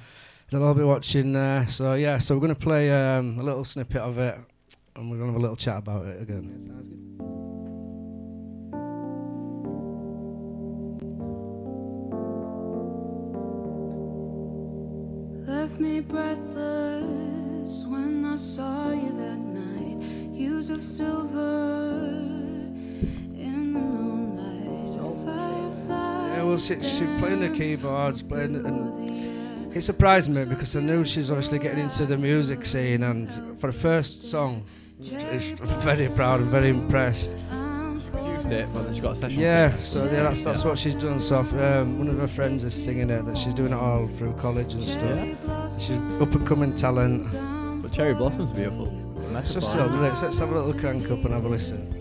they'll 0.50 0.62
all 0.62 0.74
be 0.74 0.83
watching 0.83 1.33
there. 1.33 1.66
So 1.66 1.94
yeah, 1.94 2.18
so 2.18 2.35
we're 2.35 2.42
gonna 2.42 2.55
play 2.55 2.90
um, 2.90 3.38
a 3.38 3.42
little 3.42 3.64
snippet 3.64 3.96
of 4.03 4.18
it, 4.18 4.38
and 4.96 5.11
we're 5.11 5.16
gonna 5.16 5.33
have 5.33 5.40
a 5.40 5.42
little 5.42 5.57
chat 5.57 5.79
about 5.79 6.07
it 6.07 6.20
again. 6.22 6.89
Me 15.81 16.01
breathless 16.01 17.85
when 17.87 18.25
I 18.25 18.37
saw 18.37 18.90
you 18.90 19.11
that 19.16 19.38
night. 19.38 20.03
Hues 20.35 20.71
of 20.71 20.83
silver 20.83 22.21
in 23.38 23.73
the 23.73 23.79
moonlight. 23.81 24.99
A 24.99 25.25
firefly 25.25 26.37
Yeah, 26.37 26.43
well, 26.45 26.59
she, 26.59 26.75
she's 26.83 26.99
playing 27.19 27.40
the 27.40 27.49
danced 27.49 27.59
keyboards, 27.59 28.23
playing, 28.23 28.57
through 28.57 28.66
and 28.66 29.73
the 29.73 29.77
it 29.77 29.83
surprised 29.83 30.29
me 30.29 30.45
because 30.45 30.75
I 30.77 30.81
knew 30.81 31.05
she's 31.05 31.31
obviously 31.31 31.59
getting 31.59 31.81
into 31.85 32.05
the 32.05 32.19
music 32.19 32.64
scene, 32.64 33.03
and 33.05 33.59
for 33.61 33.69
the 33.69 33.73
first 33.79 34.25
song, 34.31 34.64
she's 35.03 35.53
very 35.83 36.09
proud 36.09 36.40
and 36.40 36.51
very 36.51 36.69
impressed. 36.71 37.31
I'm 37.53 38.01
Produced 38.01 38.47
it, 38.49 38.69
but 38.75 38.83
then 38.83 38.95
she 38.95 39.01
got 39.01 39.12
a 39.12 39.16
session. 39.16 39.38
Yeah, 39.40 39.77
so 39.77 40.05
yeah, 40.07 40.25
that's 40.25 40.43
that's 40.43 40.62
Yeah. 40.62 40.69
what 40.69 40.79
she's 40.79 40.95
done. 40.95 41.21
So 41.21 41.38
um, 41.38 41.99
one 41.99 42.09
of 42.09 42.19
her 42.19 42.27
friends 42.27 42.64
is 42.64 42.75
singing 42.75 43.09
it. 43.11 43.25
That 43.25 43.38
she's 43.38 43.55
doing 43.55 43.71
it 43.73 43.77
all 43.79 44.09
through 44.09 44.33
college 44.33 44.75
and 44.75 44.83
stuff. 44.83 45.29
She's 45.81 45.97
up 46.21 46.35
and 46.35 46.47
coming 46.47 46.77
talent. 46.77 47.27
But 47.83 47.90
Cherry 47.90 48.12
Blossom's 48.12 48.53
beautiful. 48.53 48.93
It's 49.37 49.55
just 49.55 49.75
young, 49.75 50.05
isn't? 50.05 50.23
Let's 50.23 50.38
have 50.38 50.51
a 50.51 50.55
little 50.61 50.79
crank 50.79 51.11
up 51.11 51.25
and 51.25 51.33
have 51.33 51.47
a 51.47 51.49
listen. 51.49 51.97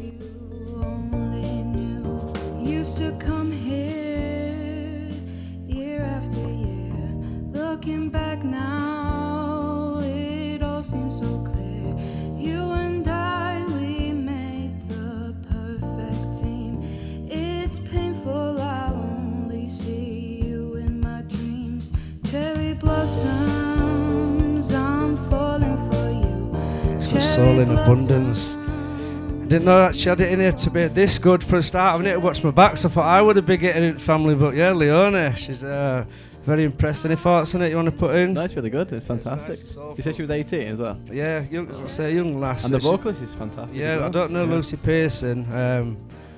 Soul 27.29 27.59
in 27.59 27.69
abundance. 27.69 28.57
I 28.57 29.45
didn't 29.45 29.65
know 29.65 29.77
that 29.81 29.95
she 29.95 30.09
had 30.09 30.19
it 30.19 30.31
in 30.31 30.39
here 30.39 30.51
to 30.51 30.69
be 30.71 30.87
this 30.87 31.19
good 31.19 31.43
for 31.43 31.57
a 31.57 31.61
start. 31.61 31.93
I've 31.95 32.01
never 32.01 32.19
watched 32.19 32.43
my 32.43 32.49
back, 32.49 32.75
so 32.75 32.89
I 32.89 32.91
thought 32.91 33.05
I 33.05 33.21
would 33.21 33.35
have 33.35 33.45
been 33.45 33.59
getting 33.59 33.83
it 33.83 34.01
family, 34.01 34.33
but 34.33 34.55
yeah, 34.55 34.71
Leona, 34.71 35.35
she's 35.35 35.63
uh, 35.63 36.05
very 36.43 36.63
impressed. 36.63 37.05
Any 37.05 37.15
thoughts 37.15 37.53
on 37.53 37.61
it 37.61 37.69
you 37.69 37.75
want 37.75 37.85
to 37.85 37.91
put 37.91 38.15
in? 38.15 38.33
No, 38.33 38.41
it's 38.41 38.55
really 38.55 38.71
good. 38.71 38.91
It's 38.93 39.05
fantastic. 39.05 39.47
nice, 39.47 39.61
it's 39.61 39.71
soulful. 39.75 39.95
you 39.97 40.03
said 40.03 40.15
she 40.15 40.23
was 40.23 40.31
18 40.31 40.61
as 40.69 40.79
well. 40.79 40.99
Yeah, 41.11 41.43
young, 41.51 41.71
I 41.71 41.85
say 41.87 42.15
young 42.15 42.39
lass. 42.39 42.65
And 42.65 42.73
the 42.73 42.79
vocalist 42.79 43.21
is 43.21 43.33
fantastic. 43.35 43.75
as 43.75 43.99
Yeah, 43.99 44.05
I 44.07 44.09
don't 44.09 44.31
know 44.31 44.45
Yeah. 44.45 44.51
Lucy 44.51 44.77
Pearson, 44.77 45.45
um, 45.53 45.97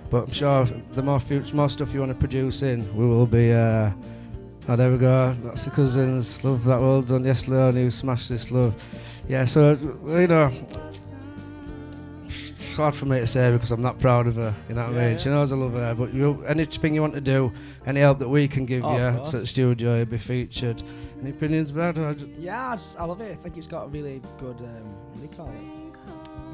but 0.10 0.24
I'm 0.28 0.34
sure 0.34 0.66
the 0.92 1.02
more 1.02 1.22
future, 1.22 1.56
more 1.56 1.70
stuff 1.70 1.94
you 1.94 2.02
want 2.02 2.12
to 2.12 2.18
produce 2.18 2.64
in, 2.64 2.80
we 2.98 3.06
will 3.06 3.26
be. 3.26 3.54
Uh, 3.54 3.92
oh, 4.68 4.76
there 4.76 4.92
we 4.92 4.98
go. 4.98 5.32
That's 5.32 5.64
the 5.64 5.72
cousins. 5.72 6.44
Love 6.44 6.66
that. 6.66 6.82
Well 6.82 7.02
done. 7.02 7.24
Yes, 7.24 7.48
Leon, 7.48 7.78
you 7.78 7.90
smashed 7.92 8.28
this 8.28 8.52
love. 8.52 8.76
Yeah, 9.28 9.46
so 9.46 9.72
you 9.72 10.28
know, 10.28 10.50
it's 12.26 12.76
hard 12.78 12.96
for 12.96 13.06
me 13.06 13.20
to 13.20 13.28
say 13.28 13.52
because 13.52 13.72
I'm 13.72 13.82
not 13.82 14.00
proud 14.00 14.28
of 14.28 14.36
her. 14.36 14.54
You 14.70 14.76
know 14.76 14.84
what 14.88 14.96
I 14.96 15.00
mean? 15.00 15.12
yeah. 15.12 15.18
She 15.18 15.30
knows 15.30 15.52
I 15.52 15.56
love 15.56 15.74
her. 15.74 15.96
But 15.96 16.14
you, 16.14 16.44
anything 16.46 16.96
you 16.96 17.02
want 17.02 17.14
to 17.14 17.22
do, 17.22 17.52
any 17.86 18.00
help 18.02 18.20
that 18.20 18.30
we 18.30 18.48
can 18.48 18.66
give 18.66 18.84
Oh, 18.86 18.96
you 18.98 19.26
so 19.26 19.40
the 19.40 19.46
studio, 19.48 19.96
you'll 19.98 20.06
be 20.06 20.18
featured. 20.18 20.82
Any 21.22 21.32
opinions? 21.32 21.72
Or 21.72 22.14
j- 22.14 22.30
Yeah, 22.40 22.72
I, 22.72 22.76
just, 22.76 23.00
I 23.00 23.06
love 23.06 23.22
it. 23.22 23.32
I 23.32 23.36
think 23.36 23.58
it's 23.58 23.68
got 23.68 23.86
a 23.86 23.88
really 23.90 24.22
good. 24.40 24.58
Um, 24.58 24.66
what 25.12 25.18
do 25.18 25.22
you 25.24 25.30
call 25.30 25.50
it? 25.50 25.81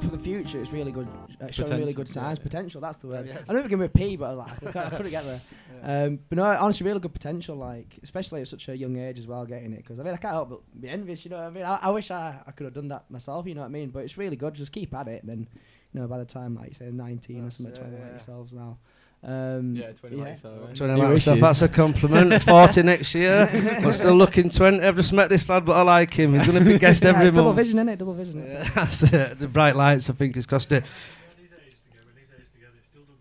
For 0.01 0.07
the 0.07 0.19
future, 0.19 0.61
it's 0.61 0.71
really 0.71 0.91
good. 0.91 1.07
Uh, 1.41 1.51
showing 1.51 1.77
really 1.77 1.93
good 1.93 2.07
signs. 2.09 2.37
yeah. 2.39 2.43
Potential. 2.43 2.81
That's 2.81 2.97
the 2.97 3.07
word. 3.07 3.27
Yeah. 3.27 3.39
I 3.49 3.53
knew 3.53 3.59
it 3.59 3.63
began 3.63 3.79
with 3.79 3.93
P, 3.93 4.15
but 4.15 4.37
like, 4.37 4.51
I, 4.51 4.55
couldn't, 4.55 4.77
I 4.77 4.89
couldn't 4.91 5.11
get 5.11 5.23
there. 5.23 5.39
Um, 5.83 6.17
but 6.27 6.37
no, 6.37 6.43
honestly, 6.43 6.87
really 6.87 6.99
good 6.99 7.13
potential. 7.13 7.55
Like, 7.55 7.99
especially 8.01 8.41
at 8.41 8.47
such 8.47 8.67
a 8.67 8.75
young 8.75 8.97
age 8.97 9.19
as 9.19 9.27
well, 9.27 9.45
getting 9.45 9.73
it. 9.73 9.77
Because 9.77 9.99
I 9.99 10.03
mean, 10.03 10.15
I 10.15 10.17
can't 10.17 10.33
help 10.33 10.49
but 10.49 10.81
be 10.81 10.89
envious. 10.89 11.23
You 11.23 11.29
know 11.29 11.37
what 11.37 11.45
I 11.45 11.49
mean? 11.51 11.63
I, 11.63 11.75
I 11.83 11.89
wish 11.91 12.09
I, 12.09 12.41
I 12.47 12.51
could 12.51 12.63
have 12.65 12.73
done 12.73 12.87
that 12.87 13.09
myself. 13.11 13.45
You 13.45 13.53
know 13.53 13.61
what 13.61 13.67
I 13.67 13.69
mean? 13.69 13.91
But 13.91 13.99
it's 13.99 14.17
really 14.17 14.35
good. 14.35 14.55
Just 14.55 14.71
keep 14.71 14.95
at 14.95 15.07
it. 15.07 15.21
And 15.21 15.29
then, 15.29 15.47
you 15.93 16.01
know, 16.01 16.07
by 16.07 16.17
the 16.17 16.25
time 16.25 16.55
like 16.55 16.69
you 16.69 16.73
say 16.73 16.89
19 16.89 17.43
That's 17.43 17.59
or 17.59 17.63
something, 17.63 17.75
it, 17.75 17.79
20 17.79 17.95
like 18.01 18.09
yourselves 18.09 18.53
now. 18.53 18.79
Um, 19.23 19.75
Yeah, 19.75 19.91
20 19.93 20.15
yeah. 20.15 20.23
likes, 20.23 20.45
alright. 20.45 20.75
Twenty 20.75 20.93
New 20.93 21.07
like 21.07 21.39
that's 21.39 21.61
a 21.63 21.67
compliment. 21.67 22.43
Forty 22.43 22.83
next 22.83 23.13
year, 23.15 23.49
I'm 23.51 23.91
still 23.91 24.13
looking 24.15 24.49
twenty. 24.49 24.79
I've 24.81 24.95
just 24.95 25.11
met 25.11 25.29
this 25.29 25.49
lad, 25.49 25.65
but 25.65 25.73
I 25.75 25.81
like 25.81 26.13
him. 26.13 26.33
He's 26.33 26.45
going 26.45 26.63
to 26.63 26.69
be 26.71 26.77
guest 26.85 27.03
Yeah, 27.03 27.09
every 27.09 27.25
it's 27.27 27.35
double 27.35 27.53
month. 27.53 27.57
vision, 27.57 27.89
it? 27.89 27.97
Double 27.97 28.13
vision. 28.13 28.45
Yeah, 28.47 28.63
that's 28.75 29.03
it. 29.03 29.11
that's 29.11 29.31
it. 29.33 29.39
The 29.39 29.47
bright 29.47 29.75
lights, 29.75 30.09
I 30.09 30.13
think, 30.13 30.37
it's 30.37 30.45
cost 30.45 30.71
it. 30.71 30.85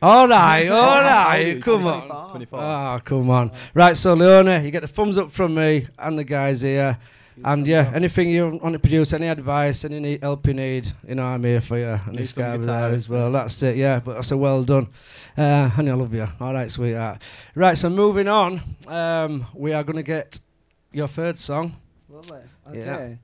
All 0.02 0.28
right, 0.28 0.68
all 0.70 1.00
right, 1.02 1.60
come 1.62 1.86
on. 1.86 2.06
24. 2.06 2.30
24. 2.30 2.58
Ah, 2.60 2.98
come 2.98 3.30
on. 3.30 3.50
Right, 3.72 3.96
so 3.96 4.12
Leona, 4.14 4.60
you 4.60 4.70
get 4.70 4.82
the 4.82 4.88
thumbs 4.88 5.16
up 5.16 5.30
from 5.32 5.54
me 5.54 5.86
and 5.98 6.18
the 6.18 6.24
guys 6.24 6.60
here. 6.60 6.98
And 7.44 7.68
yeah, 7.68 7.90
anything 7.94 8.30
you 8.30 8.58
want 8.62 8.72
to 8.72 8.78
produce, 8.78 9.12
any 9.12 9.28
advice, 9.28 9.84
any 9.84 10.00
need, 10.00 10.22
help 10.22 10.46
you 10.46 10.54
need, 10.54 10.92
you 11.06 11.14
know, 11.14 11.26
I'm 11.26 11.44
here 11.44 11.60
for 11.60 11.78
you. 11.78 12.00
And 12.06 12.16
this 12.16 12.32
guy 12.32 12.54
over 12.54 12.64
there 12.64 12.90
as 12.90 13.08
well. 13.08 13.30
That's 13.32 13.62
it, 13.62 13.76
yeah. 13.76 14.00
But 14.00 14.14
that's 14.14 14.30
a 14.30 14.36
well 14.36 14.64
done. 14.64 14.88
Uh, 15.36 15.68
honey, 15.68 15.90
I 15.90 15.94
love 15.94 16.14
you. 16.14 16.26
All 16.40 16.54
right, 16.54 16.70
sweetheart. 16.70 17.20
Right, 17.54 17.76
so 17.76 17.90
moving 17.90 18.28
on, 18.28 18.60
um, 18.88 19.46
we 19.54 19.72
are 19.72 19.84
going 19.84 19.96
to 19.96 20.02
get 20.02 20.40
your 20.92 21.08
third 21.08 21.36
song. 21.38 21.76
Lovely. 22.08 22.40
Okay. 22.68 22.78
Yeah. 22.78 23.14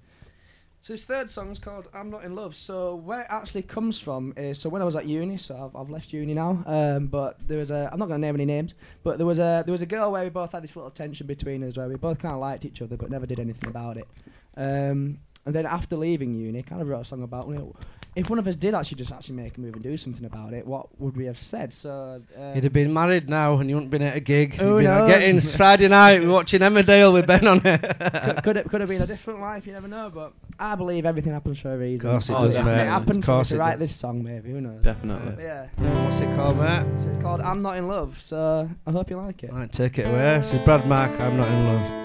So 0.82 0.94
his 0.94 1.04
third 1.04 1.30
song's 1.30 1.60
called 1.60 1.88
"I'm 1.94 2.10
Not 2.10 2.24
in 2.24 2.34
Love." 2.34 2.56
So 2.56 2.96
where 2.96 3.20
it 3.20 3.28
actually 3.30 3.62
comes 3.62 4.00
from 4.00 4.34
is 4.36 4.58
so 4.58 4.68
when 4.68 4.82
I 4.82 4.84
was 4.84 4.96
at 4.96 5.06
uni, 5.06 5.36
so 5.36 5.54
I've, 5.54 5.80
I've 5.80 5.90
left 5.90 6.12
uni 6.12 6.34
now. 6.34 6.64
Um, 6.66 7.06
but 7.06 7.38
there 7.46 7.58
was 7.58 7.70
a 7.70 7.88
I'm 7.92 8.00
not 8.00 8.08
gonna 8.08 8.18
name 8.18 8.34
any 8.34 8.46
names, 8.46 8.74
but 9.04 9.16
there 9.16 9.26
was 9.26 9.38
a 9.38 9.62
there 9.64 9.70
was 9.70 9.82
a 9.82 9.86
girl 9.86 10.10
where 10.10 10.24
we 10.24 10.30
both 10.30 10.50
had 10.50 10.64
this 10.64 10.74
little 10.74 10.90
tension 10.90 11.28
between 11.28 11.62
us 11.62 11.76
where 11.76 11.88
we 11.88 11.94
both 11.94 12.18
kind 12.18 12.34
of 12.34 12.40
liked 12.40 12.64
each 12.64 12.82
other 12.82 12.96
but 12.96 13.10
never 13.10 13.26
did 13.26 13.38
anything 13.38 13.68
about 13.70 13.96
it. 13.96 14.08
Um, 14.56 15.20
and 15.46 15.54
then 15.54 15.66
after 15.66 15.96
leaving 15.96 16.34
uni, 16.34 16.58
I 16.58 16.62
kind 16.62 16.82
of 16.82 16.88
wrote 16.88 17.00
a 17.00 17.04
song 17.04 17.22
about 17.22 17.48
know, 17.48 17.76
if 18.14 18.29
one 18.29 18.38
of 18.38 18.46
us 18.46 18.57
did 18.57 18.75
actually 18.75 18.98
just 18.98 19.11
actually 19.11 19.37
make 19.37 19.57
a 19.57 19.61
move 19.61 19.75
and 19.75 19.83
do 19.83 19.96
something 19.96 20.25
about 20.25 20.53
it, 20.53 20.66
what 20.66 20.87
would 21.01 21.16
we 21.16 21.25
have 21.25 21.38
said? 21.38 21.72
So 21.72 22.22
uh, 22.38 22.53
You'd 22.55 22.64
have 22.64 22.72
been 22.72 22.92
married 22.92 23.31
now 23.31 23.57
and 23.59 23.70
you 23.70 23.77
wouldn't 23.77 23.90
been 23.90 24.03
at 24.03 24.14
a 24.16 24.20
gig. 24.20 24.55
Who 24.55 24.64
You'd 24.66 24.75
been 24.77 24.85
knows? 24.85 25.09
getting 25.11 25.40
Friday 25.57 25.88
night, 25.88 26.22
we're 26.22 26.31
watching 26.33 26.61
Emmerdale 26.61 27.12
with 27.12 27.27
Ben 27.27 27.46
on 27.46 27.61
it. 27.64 27.81
could, 27.81 28.42
could, 28.44 28.57
it, 28.59 28.68
could 28.68 28.81
have 28.83 28.90
been 28.90 29.01
a 29.03 29.07
different 29.07 29.40
life, 29.40 29.66
you 29.66 29.72
never 29.72 29.88
know. 29.88 30.11
But 30.12 30.33
I 30.59 30.75
believe 30.75 31.07
everything 31.07 31.33
happens 31.33 31.59
for 31.61 31.72
a 31.75 31.79
reason. 31.79 32.07
Of 32.09 32.12
Course 32.12 32.29
it 32.29 32.35
Oh, 32.35 32.44
does, 32.44 32.55
yeah. 32.57 32.62
mate. 32.64 32.83
It 32.83 32.88
happened 32.88 33.18
Of 33.20 33.25
for 33.25 33.31
me 33.33 33.37
course 33.37 33.48
to 33.48 33.55
it 33.55 33.59
write 33.59 33.70
does. 33.79 33.81
this 33.90 33.96
song, 33.96 34.22
maybe. 34.22 34.51
Who 34.51 34.61
knows? 34.61 34.83
Definitely. 34.83 35.42
Yeah. 35.44 35.68
What's 35.77 36.20
it 36.20 36.37
called, 36.37 36.59
mate? 36.59 36.85
So 36.98 37.09
it's 37.09 37.22
called 37.22 37.40
I'm 37.40 37.62
Not 37.62 37.79
in 37.79 37.88
Love. 37.88 38.20
So 38.20 38.68
I 38.87 38.90
hope 38.90 39.09
you 39.09 39.16
like 39.16 39.42
it. 39.42 39.53
Right, 39.53 39.72
take 39.72 39.98
it 39.98 40.07
away. 40.07 40.38
This 40.38 40.53
is 40.53 40.61
Brad 40.62 40.87
Mark, 40.87 41.11
I'm 41.18 41.37
not 41.38 41.48
in 41.48 41.64
love. 41.66 42.01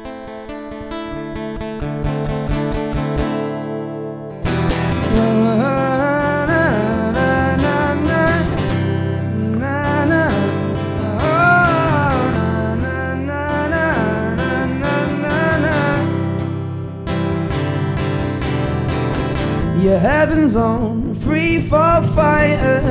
Heaven's 20.27 20.57
on 20.57 21.15
free 21.15 21.61
for 21.61 22.01
fighter. 22.13 22.81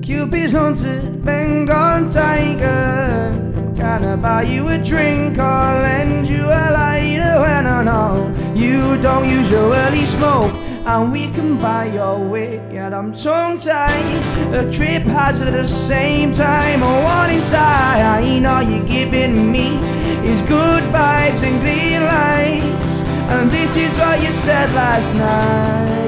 Cupid's 0.00 0.52
haunted 0.52 1.24
Bengal 1.24 2.08
tiger. 2.08 3.74
Can 3.76 4.04
I 4.04 4.14
buy 4.14 4.42
you 4.42 4.68
a 4.68 4.78
drink 4.78 5.38
or 5.38 5.70
lend 5.82 6.28
you 6.28 6.44
a 6.44 6.64
lighter 6.70 7.40
when 7.40 7.66
I 7.66 7.82
know 7.82 8.32
you 8.54 8.96
don't 9.02 9.28
usually 9.28 10.06
smoke? 10.06 10.54
And 10.86 11.10
we 11.10 11.32
can 11.32 11.58
buy 11.58 11.86
your 11.86 12.18
way, 12.20 12.60
yet 12.72 12.94
I'm 12.94 13.12
tongue 13.12 13.56
tied. 13.56 14.22
A 14.54 14.72
trip 14.72 15.02
hazard 15.02 15.48
at 15.48 15.62
the 15.62 15.66
same 15.66 16.30
time. 16.30 16.84
A 16.84 16.92
warning 17.02 17.40
sign. 17.40 18.02
I 18.18 18.38
know 18.38 18.60
you're 18.60 18.86
giving 18.86 19.50
me 19.50 19.78
is 20.30 20.42
good 20.42 20.84
vibes 20.94 21.42
and 21.42 21.60
green 21.60 22.02
lights. 22.04 23.00
And 23.34 23.50
this 23.50 23.74
is 23.74 23.92
what 23.96 24.22
you 24.22 24.30
said 24.30 24.72
last 24.74 25.12
night 25.14 26.01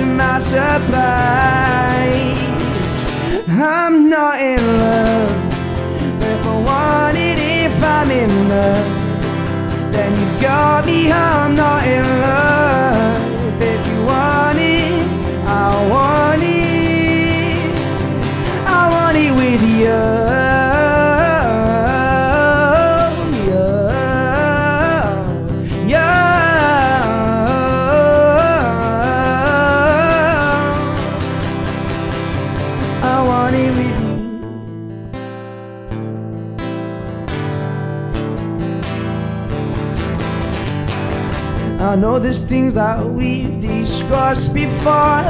to 0.00 0.06
my 0.06 0.38
surprise. 0.38 0.80
I'm 3.48 4.08
not 4.08 4.40
in 4.40 4.60
love. 4.84 5.30
If 6.32 6.46
I 6.46 6.56
want 6.68 7.16
it, 7.18 7.38
if 7.64 7.82
I'm 7.82 8.10
in 8.10 8.32
love, 8.48 8.88
then 9.92 10.10
you 10.20 10.28
got 10.40 10.86
me. 10.86 11.12
I'm 11.12 11.54
not 11.54 11.86
in 11.86 12.04
love. 12.22 12.69
things 42.50 42.74
that 42.74 43.06
we've 43.06 43.60
discussed 43.60 44.52
before 44.52 45.22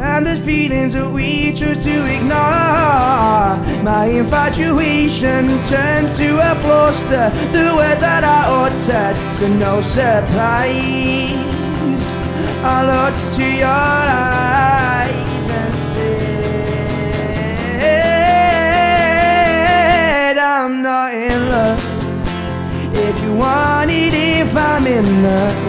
and 0.00 0.24
the 0.24 0.36
feelings 0.36 0.92
that 0.92 1.10
we 1.10 1.52
choose 1.52 1.82
to 1.82 2.06
ignore. 2.06 3.58
My 3.82 4.06
infatuation 4.06 5.48
turns 5.64 6.16
to 6.18 6.38
a 6.38 6.54
bluster. 6.62 7.30
the 7.50 7.74
words 7.76 8.00
that 8.00 8.22
I 8.22 8.46
uttered 8.62 9.16
to 9.38 9.48
no 9.58 9.80
surprise. 9.80 11.34
I 12.62 12.76
looked 12.92 13.34
to 13.38 13.44
your 13.64 13.66
eyes 13.66 15.46
and 15.58 15.74
said, 20.20 20.38
I'm 20.38 20.80
not 20.80 21.12
in 21.12 21.48
love. 21.48 21.82
If 22.94 23.20
you 23.24 23.32
want 23.34 23.90
it, 23.90 24.14
if 24.14 24.54
I'm 24.56 24.86
in 24.86 25.24
love 25.24 25.67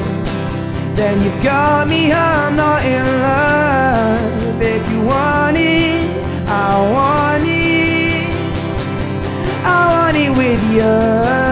got 1.43 1.87
me, 1.87 2.11
I'm 2.11 2.55
not 2.55 2.83
in 2.83 3.05
love. 3.05 4.61
If 4.61 4.91
you 4.91 5.01
want 5.01 5.57
it, 5.57 6.09
I 6.47 6.91
want 6.91 7.43
it. 7.47 8.29
I 9.63 9.87
want 9.87 10.17
it 10.17 10.29
with. 10.29 10.59
You, 10.73 11.48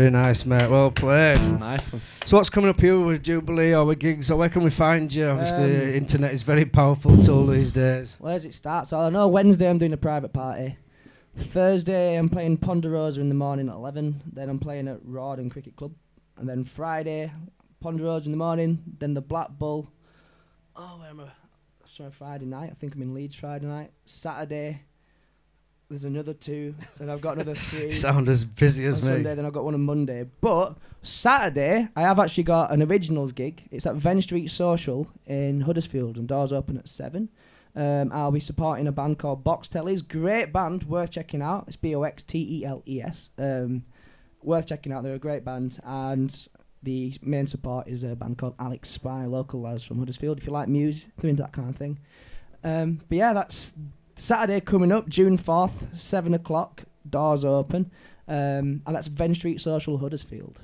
Very 0.00 0.10
nice, 0.10 0.46
mate. 0.46 0.70
Well 0.70 0.90
played. 0.90 1.42
Nice 1.60 1.92
one. 1.92 2.00
So 2.24 2.38
what's 2.38 2.48
coming 2.48 2.70
up 2.70 2.80
here 2.80 2.98
with 2.98 3.22
Jubilee 3.22 3.74
or 3.74 3.84
with 3.84 3.98
gigs? 3.98 4.30
Or 4.30 4.38
where 4.38 4.48
can 4.48 4.64
we 4.64 4.70
find 4.70 5.12
you? 5.12 5.26
Obviously, 5.26 5.64
Um, 5.64 5.70
the 5.72 5.94
internet 5.94 6.32
is 6.32 6.42
very 6.42 6.64
powerful 6.64 7.18
tool 7.18 7.48
these 7.48 7.70
days. 7.70 8.16
Where 8.18 8.32
does 8.32 8.46
it 8.46 8.54
start? 8.54 8.86
So 8.86 8.98
I 8.98 9.10
know 9.10 9.28
Wednesday 9.28 9.68
I'm 9.68 9.76
doing 9.76 9.92
a 9.92 9.98
private 9.98 10.32
party. 10.32 10.78
Thursday 11.36 12.16
I'm 12.16 12.30
playing 12.30 12.56
Ponderosa 12.56 13.20
in 13.20 13.28
the 13.28 13.34
morning 13.34 13.68
at 13.68 13.74
11. 13.74 14.22
Then 14.32 14.48
I'm 14.48 14.58
playing 14.58 14.88
at 14.88 15.04
Rawdon 15.04 15.50
Cricket 15.50 15.76
Club. 15.76 15.92
And 16.38 16.48
then 16.48 16.64
Friday, 16.64 17.30
Ponderosa 17.82 18.24
in 18.24 18.30
the 18.30 18.38
morning. 18.38 18.82
Then 19.00 19.12
the 19.12 19.20
Black 19.20 19.50
Bull. 19.50 19.86
Oh, 20.76 20.96
where 20.98 21.10
am 21.10 21.20
I? 21.20 21.24
Sorry, 21.84 22.10
Friday 22.10 22.46
night. 22.46 22.70
I 22.70 22.74
think 22.74 22.94
I'm 22.94 23.02
in 23.02 23.12
Leeds 23.12 23.34
Friday 23.36 23.66
night. 23.66 23.90
Saturday, 24.06 24.80
there's 25.90 26.04
another 26.04 26.32
two. 26.32 26.74
then 26.98 27.10
I've 27.10 27.20
got 27.20 27.34
another 27.34 27.54
three. 27.56 27.92
Sound 27.92 28.28
as 28.28 28.44
busy 28.44 28.84
on 28.86 28.90
as 28.90 29.02
me. 29.02 29.08
Sunday, 29.08 29.34
then 29.34 29.44
I've 29.44 29.52
got 29.52 29.64
one 29.64 29.74
on 29.74 29.82
Monday. 29.82 30.24
But 30.40 30.76
Saturday, 31.02 31.88
I 31.96 32.00
have 32.02 32.20
actually 32.20 32.44
got 32.44 32.70
an 32.72 32.80
originals 32.82 33.32
gig. 33.32 33.68
It's 33.72 33.86
at 33.86 33.96
Venn 33.96 34.22
Street 34.22 34.50
Social 34.50 35.08
in 35.26 35.62
Huddersfield, 35.62 36.16
and 36.16 36.28
doors 36.28 36.52
open 36.52 36.78
at 36.78 36.88
seven. 36.88 37.28
Um, 37.74 38.10
I'll 38.12 38.30
be 38.30 38.40
supporting 38.40 38.86
a 38.86 38.92
band 38.92 39.18
called 39.18 39.42
Box 39.44 39.68
Tellers. 39.68 40.00
Great 40.00 40.52
band, 40.52 40.84
worth 40.84 41.10
checking 41.10 41.42
out. 41.42 41.64
It's 41.66 41.76
B 41.76 41.94
O 41.94 42.04
X 42.04 42.22
T 42.22 42.60
E 42.60 42.64
L 42.64 42.82
E 42.86 43.02
S. 43.02 43.30
Um, 43.36 43.84
worth 44.42 44.66
checking 44.68 44.92
out. 44.92 45.02
They're 45.02 45.14
a 45.14 45.18
great 45.18 45.44
band, 45.44 45.80
and 45.84 46.48
the 46.84 47.14
main 47.20 47.48
support 47.48 47.88
is 47.88 48.04
a 48.04 48.14
band 48.14 48.38
called 48.38 48.54
Alex 48.60 48.90
Spy, 48.90 49.26
local 49.26 49.60
lads 49.60 49.82
from 49.82 49.98
Huddersfield. 49.98 50.38
If 50.38 50.46
you 50.46 50.52
like 50.52 50.68
music, 50.68 51.10
doing 51.20 51.36
that 51.36 51.52
kind 51.52 51.68
of 51.68 51.76
thing. 51.76 51.98
Um, 52.62 53.00
but 53.08 53.18
yeah, 53.18 53.32
that's 53.32 53.74
Saturday 54.20 54.60
coming 54.60 54.92
up, 54.92 55.08
June 55.08 55.36
fourth, 55.36 55.88
seven 55.98 56.34
o'clock. 56.34 56.84
Doors 57.08 57.46
open, 57.46 57.90
um, 58.28 58.82
and 58.86 58.94
that's 58.94 59.06
Venn 59.06 59.34
Street 59.34 59.58
Social 59.58 59.96
Huddersfield. 59.96 60.60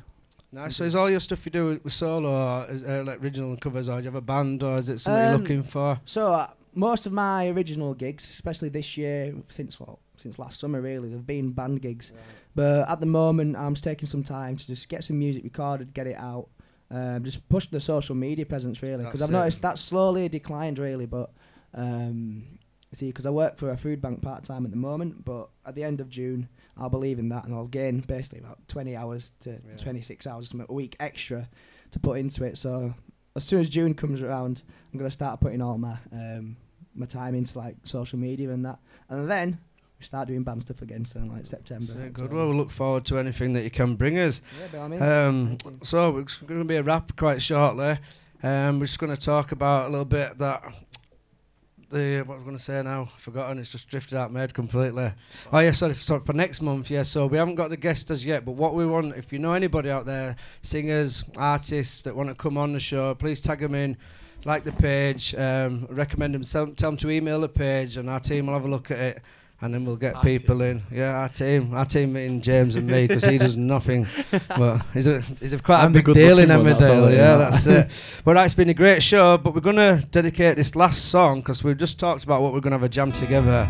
Nice. 0.53 0.77
So 0.77 0.85
is 0.85 0.95
all 0.95 1.11
your 1.11 1.19
stuff 1.19 1.47
you 1.47 1.51
do 1.51 1.81
with, 1.83 1.93
solo, 1.93 2.31
or 2.31 2.67
is, 2.71 2.85
uh, 2.85 3.03
like 3.07 3.23
original 3.23 3.51
and 3.51 3.61
covers, 3.61 3.89
or 3.89 3.97
do 3.97 4.03
you 4.03 4.05
have 4.05 4.15
a 4.15 4.21
band, 4.21 4.63
or 4.63 4.75
is 4.75 4.91
it 4.91 5.01
something 5.01 5.25
you're 5.25 5.35
Um, 5.35 5.41
looking 5.41 5.63
for? 5.63 5.99
So 6.05 6.35
uh, 6.35 6.49
most 6.75 7.07
of 7.07 7.13
my 7.13 7.49
original 7.49 7.95
gigs, 7.95 8.31
especially 8.31 8.69
this 8.69 8.99
year, 8.99 9.35
since 9.49 9.81
well, 9.81 9.99
since 10.19 10.39
last 10.39 10.61
summer 10.61 10.81
really, 10.83 11.09
they've 11.09 11.27
been 11.27 11.53
band 11.53 11.81
gigs. 11.81 12.13
But 12.55 12.87
at 12.89 13.01
the 13.01 13.07
moment, 13.07 13.57
I'm 13.57 13.73
just 13.73 13.85
taking 13.85 14.07
some 14.07 14.23
time 14.23 14.59
to 14.59 14.67
just 14.67 14.91
get 14.91 15.05
some 15.05 15.19
music 15.19 15.43
recorded, 15.43 15.95
get 15.95 16.07
it 16.07 16.17
out, 16.17 16.49
um, 16.91 17.25
just 17.25 17.49
push 17.49 17.67
the 17.69 17.81
social 17.81 18.15
media 18.15 18.45
presence 18.45 18.83
really. 18.83 19.05
Because 19.05 19.23
I've 19.23 19.31
noticed 19.31 19.63
that 19.63 19.79
slowly 19.79 20.29
declined 20.29 20.79
really. 20.79 21.07
But 21.07 21.31
um, 21.75 22.56
see, 22.93 23.07
because 23.09 23.27
I 23.27 23.31
work 23.31 23.57
for 23.59 23.71
a 23.71 23.77
food 23.77 24.01
bank 24.01 24.23
part 24.23 24.45
time 24.45 24.65
at 24.65 24.71
the 24.71 24.77
moment, 24.77 25.25
but 25.25 25.49
at 25.65 25.75
the 25.75 25.85
end 25.85 26.01
of 26.01 26.09
June, 26.09 26.49
I'll 26.77 26.91
believe 26.91 27.19
in 27.19 27.29
that, 27.31 27.45
and 27.45 27.55
I'll 27.55 27.67
gain 27.67 28.01
basically 28.01 28.41
about 28.41 28.67
20 28.69 28.95
hours 28.97 29.33
to 29.41 29.51
Yeah. 29.51 29.77
26 29.77 30.27
hours 30.27 30.53
a 30.69 30.73
week 30.73 30.97
extra 31.01 31.49
to 31.91 31.99
put 31.99 32.19
into 32.19 32.45
it. 32.45 32.59
So 32.59 32.95
as 33.35 33.45
soon 33.45 33.61
as 33.61 33.69
June 33.69 33.95
comes 33.95 34.23
around, 34.23 34.63
I'm 34.93 34.99
gonna 34.99 35.11
start 35.11 35.41
putting 35.41 35.61
all 35.63 35.79
my 35.79 35.97
um, 36.13 36.57
my 36.95 37.07
time 37.07 37.35
into 37.35 37.59
like 37.59 37.77
social 37.85 38.19
media 38.19 38.51
and 38.51 38.65
that, 38.65 38.79
and 39.11 39.31
then 39.31 39.59
we 39.99 40.05
start 40.05 40.29
doing 40.29 40.43
band 40.43 40.63
stuff 40.63 40.83
again. 40.83 41.05
So 41.05 41.21
in, 41.21 41.29
like 41.31 41.47
September. 41.47 41.87
So 41.87 42.09
good. 42.13 42.33
Well, 42.33 42.49
we 42.49 42.55
look 42.57 42.71
forward 42.71 43.05
to 43.07 43.19
anything 43.19 43.53
that 43.55 43.65
you 43.65 43.71
can 43.71 43.97
bring 43.97 44.19
us. 44.19 44.43
Yeah, 44.73 44.81
all 44.81 44.89
means. 44.89 45.03
Um, 45.03 45.57
so 45.83 46.19
it's 46.19 46.37
going 46.37 46.61
to 46.61 46.67
be 46.67 46.77
a 46.77 46.83
wrap 46.83 47.17
quite 47.17 47.41
shortly. 47.43 47.99
Um, 48.43 48.79
we're 48.79 48.87
just 48.87 48.99
going 48.99 49.15
to 49.15 49.21
talk 49.21 49.53
about 49.53 49.87
a 49.89 49.91
little 49.91 50.05
bit 50.05 50.37
that 50.39 50.63
the 51.91 52.23
what 52.27 52.35
I 52.35 52.37
was 52.39 52.45
going 52.45 52.57
to 52.57 52.63
say 52.63 52.83
now? 52.83 53.09
Forgotten. 53.19 53.59
It's 53.59 53.73
just 53.73 53.89
drifted 53.89 54.17
out 54.17 54.33
head 54.33 54.55
completely. 54.55 55.13
Oh 55.53 55.59
yeah, 55.59 55.71
sorry, 55.71 55.95
sorry. 55.95 56.21
For 56.21 56.33
next 56.33 56.61
month, 56.61 56.91
yeah. 56.91 57.03
So 57.03 57.27
we 57.27 57.39
haven't 57.39 57.55
got 57.55 57.71
the 57.71 57.77
guests 57.77 58.11
as 58.11 58.25
yet, 58.25 58.45
but 58.45 58.53
what 58.53 58.75
we 58.75 58.87
want, 58.87 59.17
if 59.17 59.33
you 59.33 59.39
know 59.39 59.53
anybody 59.53 59.91
out 59.91 60.07
there, 60.07 60.37
singers, 60.63 61.25
artists 61.37 62.03
that 62.03 62.15
want 62.17 62.29
to 62.29 62.35
come 62.35 62.57
on 62.59 62.73
the 62.73 62.81
show, 62.81 63.15
please 63.15 63.41
tag 63.41 63.61
them 63.61 63.75
in. 63.75 63.97
Like 64.45 64.63
the 64.63 64.73
page, 64.73 65.35
um, 65.35 65.87
recommend 65.91 66.35
them. 66.35 66.43
Tell 66.43 66.91
them 66.91 66.97
to 66.99 67.11
email 67.11 67.41
the 67.41 67.49
page, 67.49 67.97
and 67.97 68.09
our 68.09 68.21
team 68.21 68.47
will 68.47 68.55
have 68.55 68.65
a 68.65 68.69
look 68.69 68.91
at 68.91 68.99
it, 68.99 69.23
and 69.63 69.73
then 69.73 69.85
we'll 69.85 69.97
get 69.97 70.17
Our 70.17 70.23
people 70.23 70.61
in. 70.63 70.83
Yeah, 70.93 71.17
our 71.17 71.29
team, 71.29 71.73
our 71.75 71.87
team 71.87 72.13
being 72.13 72.41
James 72.43 72.77
and 72.77 72.87
me, 72.87 73.07
because 73.07 73.25
he 73.25 73.39
does 73.47 73.57
nothing. 73.57 74.07
But 74.49 74.83
he's 74.93 75.07
a 75.07 75.21
he's 75.41 75.53
a 75.55 75.59
quite 75.59 75.81
I'm 75.83 75.91
a 75.91 75.95
the 75.95 76.03
big 76.03 76.15
deal 76.15 76.39
in 76.39 76.49
good-looking 76.49 76.73
one, 76.75 76.83
Emmerdale. 76.83 77.11
Yeah, 77.13 77.17
yeah. 77.17 77.37
that's 77.39 77.67
it. 77.67 77.91
But 78.25 78.37
right, 78.37 78.45
it's 78.45 78.55
been 78.55 78.69
a 78.69 78.75
great 78.75 79.03
show. 79.03 79.39
But 79.39 79.55
we're 79.55 79.61
gonna 79.63 80.03
dedicate 80.11 80.57
this 80.57 80.77
last 80.77 81.07
song 81.07 81.41
because 81.41 81.65
we've 81.65 81.79
just 81.79 81.99
talked 81.99 82.25
about 82.25 82.43
what 82.43 82.53
we're 82.53 82.61
gonna 82.61 82.77
have 82.77 82.83
a 82.83 82.89
jam 82.89 83.13
together, 83.13 83.69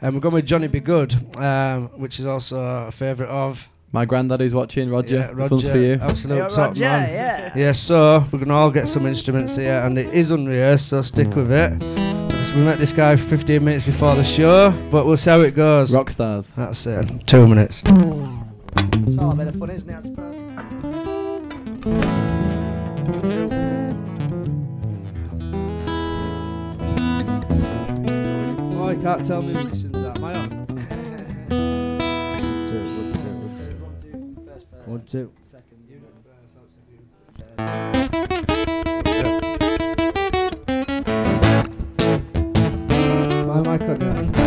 and 0.00 0.14
we're 0.14 0.20
going 0.20 0.34
with 0.34 0.46
Johnny 0.46 0.68
B. 0.68 0.78
Goode, 0.80 1.14
um, 1.40 1.88
which 2.00 2.20
is 2.20 2.26
also 2.26 2.60
a 2.86 2.92
favourite 2.92 3.30
of 3.30 3.68
My 3.90 4.04
granddaddy's 4.04 4.54
watching, 4.54 4.88
Roger. 4.90 5.16
Yeah, 5.16 5.32
This 5.32 5.50
one's 5.50 5.68
for 5.68 5.78
you. 5.78 5.98
Absolute 6.00 6.36
Yeah, 6.36 6.48
top 6.48 6.68
Roger, 6.68 6.80
man. 6.84 7.12
yeah. 7.12 7.52
Yeah, 7.56 7.72
so 7.72 8.24
we're 8.32 8.38
gonna 8.38 8.54
all 8.54 8.70
get 8.70 8.86
some 8.86 9.04
instruments 9.06 9.56
here, 9.56 9.80
and 9.80 9.98
it 9.98 10.14
is 10.14 10.30
unrehearsed, 10.30 10.88
so 10.88 11.02
stick 11.02 11.34
with 11.34 11.50
it. 11.50 12.17
So 12.58 12.62
we 12.64 12.70
met 12.70 12.78
this 12.78 12.92
guy 12.92 13.14
15 13.14 13.64
minutes 13.64 13.84
before 13.84 14.16
the 14.16 14.24
show, 14.24 14.72
but 14.90 15.06
we'll 15.06 15.16
see 15.16 15.30
how 15.30 15.42
it 15.42 15.54
goes. 15.54 15.94
Rock 15.94 16.10
stars. 16.10 16.48
That's 16.56 16.84
it. 16.86 17.24
Two 17.24 17.46
minutes. 17.46 17.84
It's 17.86 19.16
all 19.16 19.30
a 19.30 19.36
bit 19.36 19.46
of 19.46 19.54
fun, 19.54 19.70
isn't 19.70 19.88
it? 19.88 19.94
I 19.94 20.02
suppose. 20.02 20.34
Oh, 28.74 28.90
you 28.90 29.00
can't 29.02 29.24
tell 29.24 29.40
musicians 29.40 29.92
that. 29.92 30.18
Am 30.18 30.24
I 30.24 30.34
on? 30.34 30.50
One, 34.86 35.02
two. 35.06 35.30
My 35.30 35.47
mic 35.47 35.47
on, 43.68 43.80
yeah. 44.00 44.37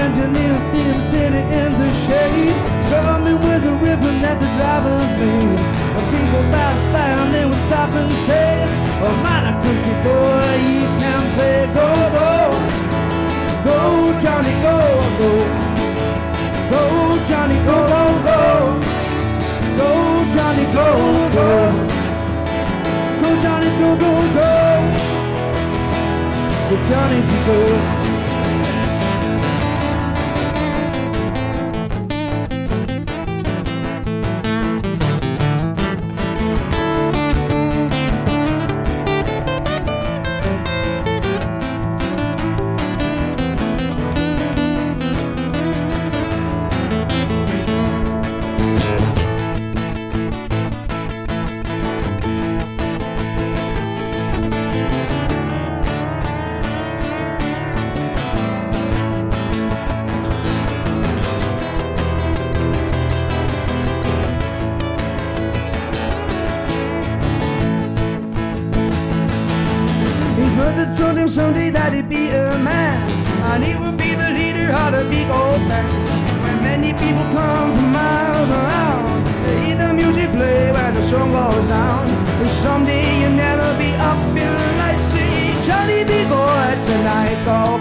Engineers 0.00 0.62
see 0.72 0.80
him 0.80 1.00
sitting 1.02 1.46
in 1.60 1.70
the 1.80 1.90
shade 2.04 2.56
Strumming 2.86 3.38
with 3.44 3.64
a 3.72 3.74
rhythm 3.84 4.16
that 4.24 4.36
the 4.40 4.48
drivers 4.56 5.10
made. 5.20 5.60
And 5.96 6.06
people 6.12 6.42
passed 6.54 6.84
by 6.92 7.08
and 7.20 7.30
they 7.34 7.44
would 7.44 7.62
stop 7.68 7.90
and 7.92 8.12
say 8.26 8.50
Oh 9.04 9.14
man, 9.24 9.42
a 9.50 9.54
country 9.62 9.96
boy, 10.04 10.52
he 10.64 10.80
can 11.00 11.22
play 11.36 11.60
Go, 11.76 11.88
go, 12.16 12.32
go 13.66 13.78
Johnny, 14.24 14.54
go, 14.64 14.76
go. 15.20 15.30
Go 16.70 16.82
Johnny, 17.28 17.58
go, 17.68 17.78
go, 17.92 18.02
go. 18.28 18.42
Go 19.78 19.90
Johnny, 20.34 20.64
go, 20.76 20.88
go. 21.36 21.48
Go 23.20 23.28
Johnny, 23.44 23.70
go, 23.80 23.88
go, 24.02 24.12
go. 24.36 24.52
Go 26.68 26.74
Johnny, 26.88 27.20
go. 27.46 27.99
His 27.99 27.99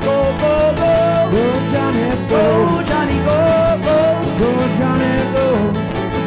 Go, 0.02 0.16
go, 0.40 0.54
go, 0.80 0.94
go, 1.32 1.44
Johnny, 1.72 2.06
go, 2.28 2.30
go, 2.30 2.44
go, 2.60 2.84
Johnny, 2.84 3.18
go, 3.26 3.40
Go, 3.84 4.10
go, 4.40 4.50
Johnny, 4.78 5.14
go, 5.34 5.48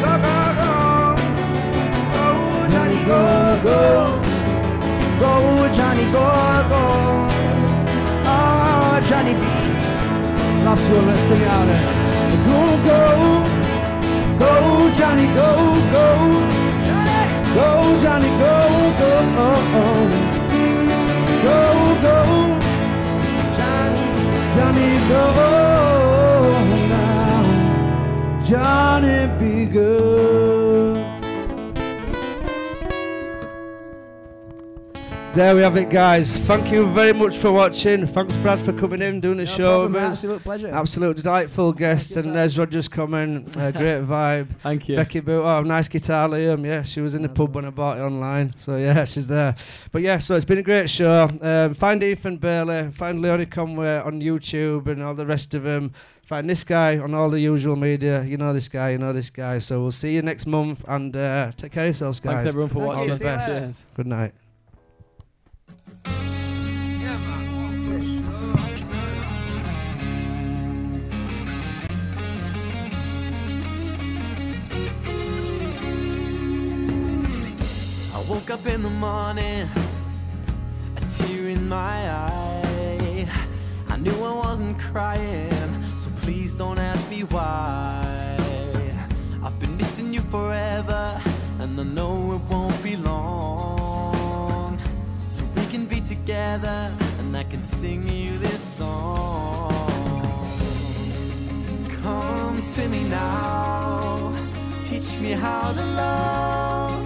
go, 0.01 0.19
Johnny, 2.73 2.93
go, 2.93 2.93
go, 2.93 2.93
go, 2.93 2.93
go, 2.93 2.93
Johnny, 2.93 2.93
go, 2.93 2.93
go, 2.93 2.93
go, 2.93 2.93
go, 2.93 2.93
Johnny, 2.93 2.93
go, 2.93 2.93
go, 2.93 2.93
go, 2.93 2.93
go, 2.93 2.93
Johnny, 2.93 2.99
go, 3.03 3.21
go. 3.63 4.19
Go, 5.19 5.31
go, 5.55 5.67
Johnny, 5.73 6.05
go, 6.11 6.25
go. 6.69 6.83
Oh, 8.25 8.99
Johnny 9.09 9.33
B. 9.33 9.41
Last 10.65 10.85
one, 10.89 11.05
let's 11.07 11.21
sing 11.21 11.41
it 11.41 11.47
out 11.47 11.65
there. 11.67 11.83
Go, 12.47 12.59
go. 12.85 12.99
Go, 14.39 14.51
go, 14.53 14.53
Johnny, 14.97 15.27
go, 15.35 15.49
go. 15.93 16.05
Go, 16.85 17.01
go, 17.55 17.65
Johnny, 18.03 18.31
go, 18.41 18.53
go. 18.99 19.11
Oh, 19.37 19.73
oh. 19.75 20.03
Go, 21.43 21.57
go. 22.03 22.22
Johnny, 24.73 24.97
go 25.07 26.51
now. 26.89 28.43
Johnny, 28.43 29.27
be 29.37 29.65
good. 29.65 30.32
There 35.35 35.55
we 35.55 35.63
have 35.63 35.77
it, 35.77 35.89
guys. 35.89 36.37
Thank 36.37 36.71
you 36.71 36.85
very 36.91 37.11
much 37.11 37.35
for 37.39 37.51
watching. 37.51 38.05
Thanks, 38.05 38.35
Brad, 38.37 38.61
for 38.61 38.71
coming 38.71 39.01
in, 39.01 39.19
doing 39.19 39.37
the 39.37 39.47
show 39.47 39.87
with 39.87 39.95
us. 39.95 40.13
Absolute 40.13 40.43
pleasure. 40.43 40.67
Absolute 40.67 41.17
delightful 41.17 41.73
guest. 41.73 42.15
And 42.17 42.35
there's 42.35 42.55
Roger's 42.55 42.87
coming. 42.87 43.37
A 43.57 43.71
great 43.71 44.03
vibe. 44.03 44.49
Thank 44.61 44.89
you. 44.89 44.95
Becky 44.95 45.21
Boot, 45.21 45.43
oh, 45.43 45.63
nice 45.63 45.89
guitar, 45.89 46.29
Liam. 46.29 46.63
Yeah, 46.63 46.83
she 46.83 47.01
was 47.01 47.15
in 47.15 47.23
the 47.23 47.29
pub 47.29 47.55
when 47.55 47.65
I 47.65 47.71
bought 47.71 47.97
it 47.97 48.01
online. 48.01 48.53
So, 48.59 48.77
yeah, 48.77 49.05
she's 49.05 49.27
there. 49.27 49.55
But, 49.91 50.03
yeah, 50.03 50.19
so 50.19 50.35
it's 50.35 50.45
been 50.45 50.59
a 50.59 50.63
great 50.63 50.87
show. 50.87 51.27
Um, 51.41 51.73
find 51.73 52.03
Ethan 52.03 52.37
Bailey, 52.37 52.91
find 52.91 53.19
Leonie 53.19 53.47
Conway 53.47 54.01
on 54.01 54.21
YouTube 54.21 54.85
and 54.85 55.01
all 55.01 55.15
the 55.15 55.25
rest 55.25 55.55
of 55.55 55.63
them. 55.63 55.93
Find 56.21 56.47
this 56.47 56.63
guy 56.63 56.99
on 56.99 57.15
all 57.15 57.31
the 57.31 57.39
usual 57.39 57.75
media. 57.75 58.23
You 58.23 58.37
know 58.37 58.53
this 58.53 58.69
guy, 58.69 58.91
you 58.91 58.99
know 58.99 59.13
this 59.13 59.31
guy. 59.31 59.57
So, 59.57 59.81
we'll 59.81 59.89
see 59.89 60.13
you 60.13 60.21
next 60.21 60.45
month 60.45 60.85
and 60.87 61.17
uh, 61.17 61.53
take 61.57 61.71
care 61.71 61.85
of 61.85 61.87
yourselves, 61.87 62.19
guys. 62.19 62.33
Thanks 62.33 62.45
everyone 62.49 62.69
for 62.69 62.81
Thank 62.81 62.87
watching. 62.97 63.17
See 63.17 63.23
you 63.23 63.29
later. 63.31 63.73
Good 63.95 64.07
night. 64.07 64.33
I 78.23 78.29
woke 78.29 78.51
up 78.51 78.65
in 78.67 78.83
the 78.83 78.89
morning, 78.89 79.67
a 80.95 81.01
tear 81.01 81.49
in 81.49 81.67
my 81.67 82.09
eye. 82.09 83.27
I 83.89 83.97
knew 83.97 84.13
I 84.23 84.33
wasn't 84.33 84.79
crying, 84.79 85.83
so 85.97 86.09
please 86.21 86.55
don't 86.55 86.79
ask 86.79 87.09
me 87.09 87.23
why. 87.23 88.37
I've 89.43 89.59
been 89.59 89.75
missing 89.75 90.13
you 90.13 90.21
forever, 90.21 91.21
and 91.59 91.77
I 91.77 91.83
know 91.83 92.33
it 92.35 92.41
won't 92.49 92.81
be 92.81 92.95
long. 92.95 94.79
So 95.27 95.43
we 95.57 95.65
can 95.65 95.85
be 95.85 95.99
together, 95.99 96.93
and 97.19 97.35
I 97.35 97.43
can 97.43 97.61
sing 97.61 98.07
you 98.07 98.37
this 98.37 98.63
song. 98.63 99.69
Come 101.89 102.61
to 102.61 102.87
me 102.87 103.03
now, 103.03 104.33
teach 104.79 105.19
me 105.19 105.31
how 105.31 105.73
to 105.73 105.83
love 105.83 107.02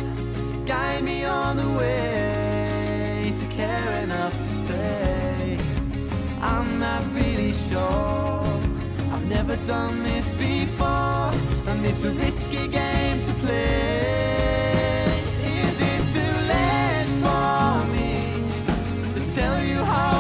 guide 0.68 1.02
me 1.02 1.24
on 1.24 1.56
the 1.56 1.70
way 1.80 3.32
to 3.34 3.46
care 3.48 4.04
enough 4.04 4.36
to 4.36 4.44
say 4.44 5.58
I'm 6.42 6.78
not 6.78 7.06
really 7.14 7.54
sure. 7.54 7.80
I've 9.14 9.26
never 9.28 9.56
done 9.58 10.04
this 10.04 10.34
before, 10.34 11.32
and 11.70 11.86
it's 11.86 12.04
a 12.04 12.12
risky 12.12 12.68
game 12.68 13.22
to 13.22 13.34
play. 13.36 15.06
Is 15.64 15.80
it 15.92 16.02
too 16.16 16.36
late 16.54 17.12
for 17.24 17.86
me 17.96 19.14
to 19.16 19.36
tell 19.36 19.64
you 19.64 19.86
how 19.86 20.17